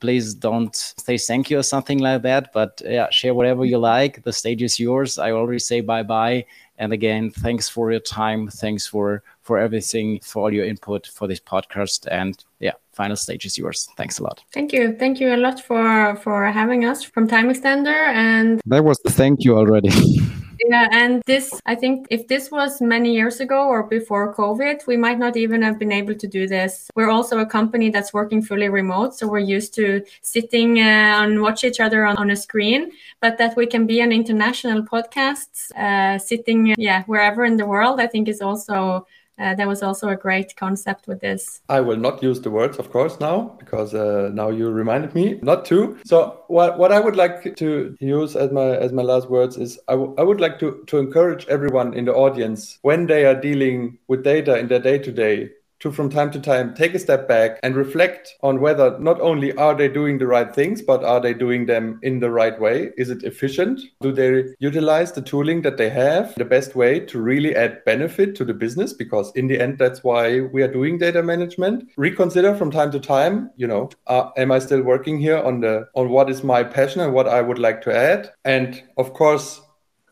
please 0.00 0.34
don't 0.34 0.74
say 0.74 1.18
thank 1.18 1.50
you 1.50 1.58
or 1.58 1.62
something 1.62 1.98
like 1.98 2.22
that. 2.22 2.52
But 2.52 2.80
yeah, 2.84 3.08
share 3.10 3.34
whatever 3.34 3.64
you 3.64 3.78
like. 3.78 4.22
The 4.22 4.32
stage 4.32 4.62
is 4.62 4.78
yours. 4.78 5.18
I 5.18 5.32
already 5.32 5.58
say 5.58 5.80
bye 5.80 6.02
bye. 6.02 6.44
And 6.78 6.92
again, 6.92 7.30
thanks 7.30 7.68
for 7.68 7.90
your 7.90 8.00
time. 8.00 8.48
Thanks 8.48 8.86
for 8.86 9.22
for 9.42 9.58
everything, 9.58 10.20
for 10.20 10.42
all 10.42 10.52
your 10.52 10.64
input 10.64 11.06
for 11.06 11.28
this 11.28 11.40
podcast. 11.40 12.08
And 12.10 12.42
yeah, 12.60 12.72
final 12.92 13.16
stage 13.16 13.44
is 13.46 13.56
yours. 13.56 13.88
Thanks 13.96 14.18
a 14.18 14.24
lot. 14.24 14.42
Thank 14.52 14.72
you. 14.72 14.96
Thank 14.98 15.20
you 15.20 15.34
a 15.34 15.36
lot 15.36 15.60
for 15.60 16.16
for 16.16 16.46
having 16.46 16.84
us 16.84 17.02
from 17.02 17.28
timeXtender. 17.28 18.08
And 18.14 18.60
that 18.66 18.84
was 18.84 18.98
the 19.00 19.10
thank 19.10 19.44
you 19.44 19.56
already. 19.56 19.90
Yeah, 20.66 20.88
and 20.92 21.22
this, 21.26 21.60
I 21.66 21.74
think, 21.74 22.06
if 22.10 22.26
this 22.26 22.50
was 22.50 22.80
many 22.80 23.12
years 23.12 23.40
ago 23.40 23.68
or 23.68 23.82
before 23.82 24.34
COVID, 24.34 24.86
we 24.86 24.96
might 24.96 25.18
not 25.18 25.36
even 25.36 25.60
have 25.62 25.78
been 25.78 25.92
able 25.92 26.14
to 26.14 26.26
do 26.26 26.46
this. 26.46 26.90
We're 26.94 27.10
also 27.10 27.38
a 27.40 27.46
company 27.46 27.90
that's 27.90 28.14
working 28.14 28.40
fully 28.40 28.68
remote, 28.68 29.14
so 29.14 29.28
we're 29.28 29.40
used 29.40 29.74
to 29.74 30.02
sitting 30.22 30.78
uh, 30.78 31.22
and 31.22 31.42
watch 31.42 31.64
each 31.64 31.80
other 31.80 32.06
on, 32.06 32.16
on 32.16 32.30
a 32.30 32.36
screen. 32.36 32.92
But 33.20 33.36
that 33.38 33.56
we 33.56 33.66
can 33.66 33.86
be 33.86 34.00
an 34.00 34.10
international 34.10 34.82
podcast, 34.82 35.70
uh, 35.76 36.18
sitting, 36.18 36.74
yeah, 36.78 37.02
wherever 37.04 37.44
in 37.44 37.56
the 37.56 37.66
world, 37.66 38.00
I 38.00 38.06
think 38.06 38.28
is 38.28 38.40
also 38.40 39.06
uh, 39.38 39.54
that 39.54 39.66
was 39.66 39.82
also 39.82 40.08
a 40.08 40.16
great 40.16 40.54
concept 40.56 41.06
with 41.08 41.20
this. 41.20 41.60
I 41.68 41.80
will 41.80 41.96
not 41.96 42.22
use 42.22 42.40
the 42.40 42.50
words, 42.50 42.78
of 42.78 42.90
course, 42.90 43.18
now 43.20 43.56
because 43.58 43.94
uh, 43.94 44.30
now 44.32 44.50
you 44.50 44.70
reminded 44.70 45.14
me 45.14 45.38
not 45.42 45.64
to. 45.66 45.98
So 46.04 46.40
what 46.48 46.78
what 46.78 46.92
I 46.92 47.00
would 47.00 47.16
like 47.16 47.56
to 47.56 47.96
use 48.00 48.36
as 48.36 48.50
my 48.52 48.76
as 48.76 48.92
my 48.92 49.02
last 49.02 49.28
words 49.28 49.56
is 49.56 49.78
I, 49.88 49.94
I 49.94 50.22
would 50.22 50.40
like 50.40 50.58
to 50.60 50.84
to 50.86 50.98
encourage 50.98 51.46
everyone 51.48 51.94
in 51.94 52.04
the 52.04 52.14
audience 52.14 52.78
when 52.82 53.06
they 53.06 53.24
are 53.24 53.40
dealing 53.40 53.98
with 54.08 54.22
data 54.24 54.58
in 54.58 54.68
their 54.68 54.80
day 54.80 54.98
to 54.98 55.12
day 55.12 55.50
to 55.84 55.92
from 55.92 56.08
time 56.08 56.30
to 56.30 56.40
time 56.40 56.72
take 56.72 56.94
a 56.94 56.98
step 56.98 57.28
back 57.28 57.60
and 57.62 57.76
reflect 57.76 58.36
on 58.40 58.58
whether 58.58 58.98
not 58.98 59.20
only 59.20 59.52
are 59.56 59.74
they 59.74 59.86
doing 59.86 60.16
the 60.16 60.26
right 60.26 60.54
things 60.54 60.80
but 60.80 61.04
are 61.04 61.20
they 61.20 61.34
doing 61.34 61.66
them 61.66 62.00
in 62.02 62.20
the 62.20 62.30
right 62.30 62.58
way? 62.58 62.90
Is 62.96 63.10
it 63.10 63.22
efficient? 63.22 63.82
Do 64.00 64.10
they 64.10 64.44
utilize 64.60 65.12
the 65.12 65.20
tooling 65.20 65.60
that 65.60 65.76
they 65.76 65.90
have? 65.90 66.34
The 66.36 66.46
best 66.46 66.74
way 66.74 67.00
to 67.00 67.20
really 67.20 67.54
add 67.54 67.84
benefit 67.84 68.34
to 68.36 68.46
the 68.46 68.54
business 68.54 68.94
because 68.94 69.30
in 69.36 69.46
the 69.46 69.60
end 69.60 69.76
that's 69.76 70.02
why 70.02 70.40
we 70.40 70.62
are 70.62 70.72
doing 70.72 70.96
data 70.96 71.22
management. 71.22 71.90
Reconsider 71.98 72.54
from 72.54 72.70
time 72.70 72.90
to 72.92 72.98
time 72.98 73.50
you 73.56 73.66
know 73.66 73.90
uh, 74.06 74.30
am 74.38 74.52
i 74.52 74.58
still 74.58 74.80
working 74.80 75.18
here 75.18 75.36
on 75.36 75.60
the 75.60 75.86
on 75.94 76.08
what 76.08 76.30
is 76.30 76.42
my 76.42 76.64
passion 76.64 77.02
and 77.02 77.12
what 77.12 77.28
i 77.28 77.42
would 77.42 77.58
like 77.58 77.82
to 77.82 77.94
add? 77.94 78.32
And 78.46 78.82
of 78.96 79.12
course 79.12 79.60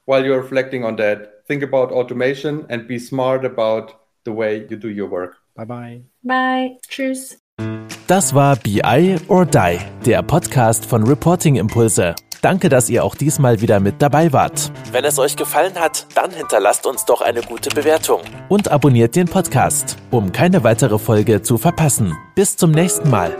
while 0.04 0.22
you're 0.22 0.42
reflecting 0.42 0.84
on 0.84 0.96
that 0.96 1.46
think 1.48 1.62
about 1.62 1.92
automation 1.92 2.66
and 2.68 2.86
be 2.86 2.98
smart 2.98 3.46
about 3.46 3.98
the 4.24 4.32
way 4.32 4.66
you 4.68 4.76
do 4.76 4.90
your 4.90 5.08
work 5.08 5.41
Bye 5.54 5.66
bye. 5.66 6.04
Bye. 6.22 6.78
Tschüss. 6.88 7.38
Das 8.06 8.34
war 8.34 8.56
BI 8.56 9.16
or 9.28 9.46
Die, 9.46 9.78
der 10.04 10.22
Podcast 10.22 10.84
von 10.84 11.04
Reporting 11.04 11.56
Impulse. 11.56 12.14
Danke, 12.42 12.68
dass 12.68 12.90
ihr 12.90 13.04
auch 13.04 13.14
diesmal 13.14 13.60
wieder 13.60 13.78
mit 13.78 14.02
dabei 14.02 14.32
wart. 14.32 14.72
Wenn 14.90 15.04
es 15.04 15.18
euch 15.20 15.36
gefallen 15.36 15.74
hat, 15.76 16.08
dann 16.16 16.32
hinterlasst 16.32 16.86
uns 16.86 17.04
doch 17.04 17.20
eine 17.20 17.40
gute 17.40 17.70
Bewertung. 17.70 18.22
Und 18.48 18.68
abonniert 18.68 19.14
den 19.14 19.28
Podcast, 19.28 19.96
um 20.10 20.32
keine 20.32 20.64
weitere 20.64 20.98
Folge 20.98 21.42
zu 21.42 21.56
verpassen. 21.56 22.16
Bis 22.34 22.56
zum 22.56 22.72
nächsten 22.72 23.08
Mal. 23.10 23.36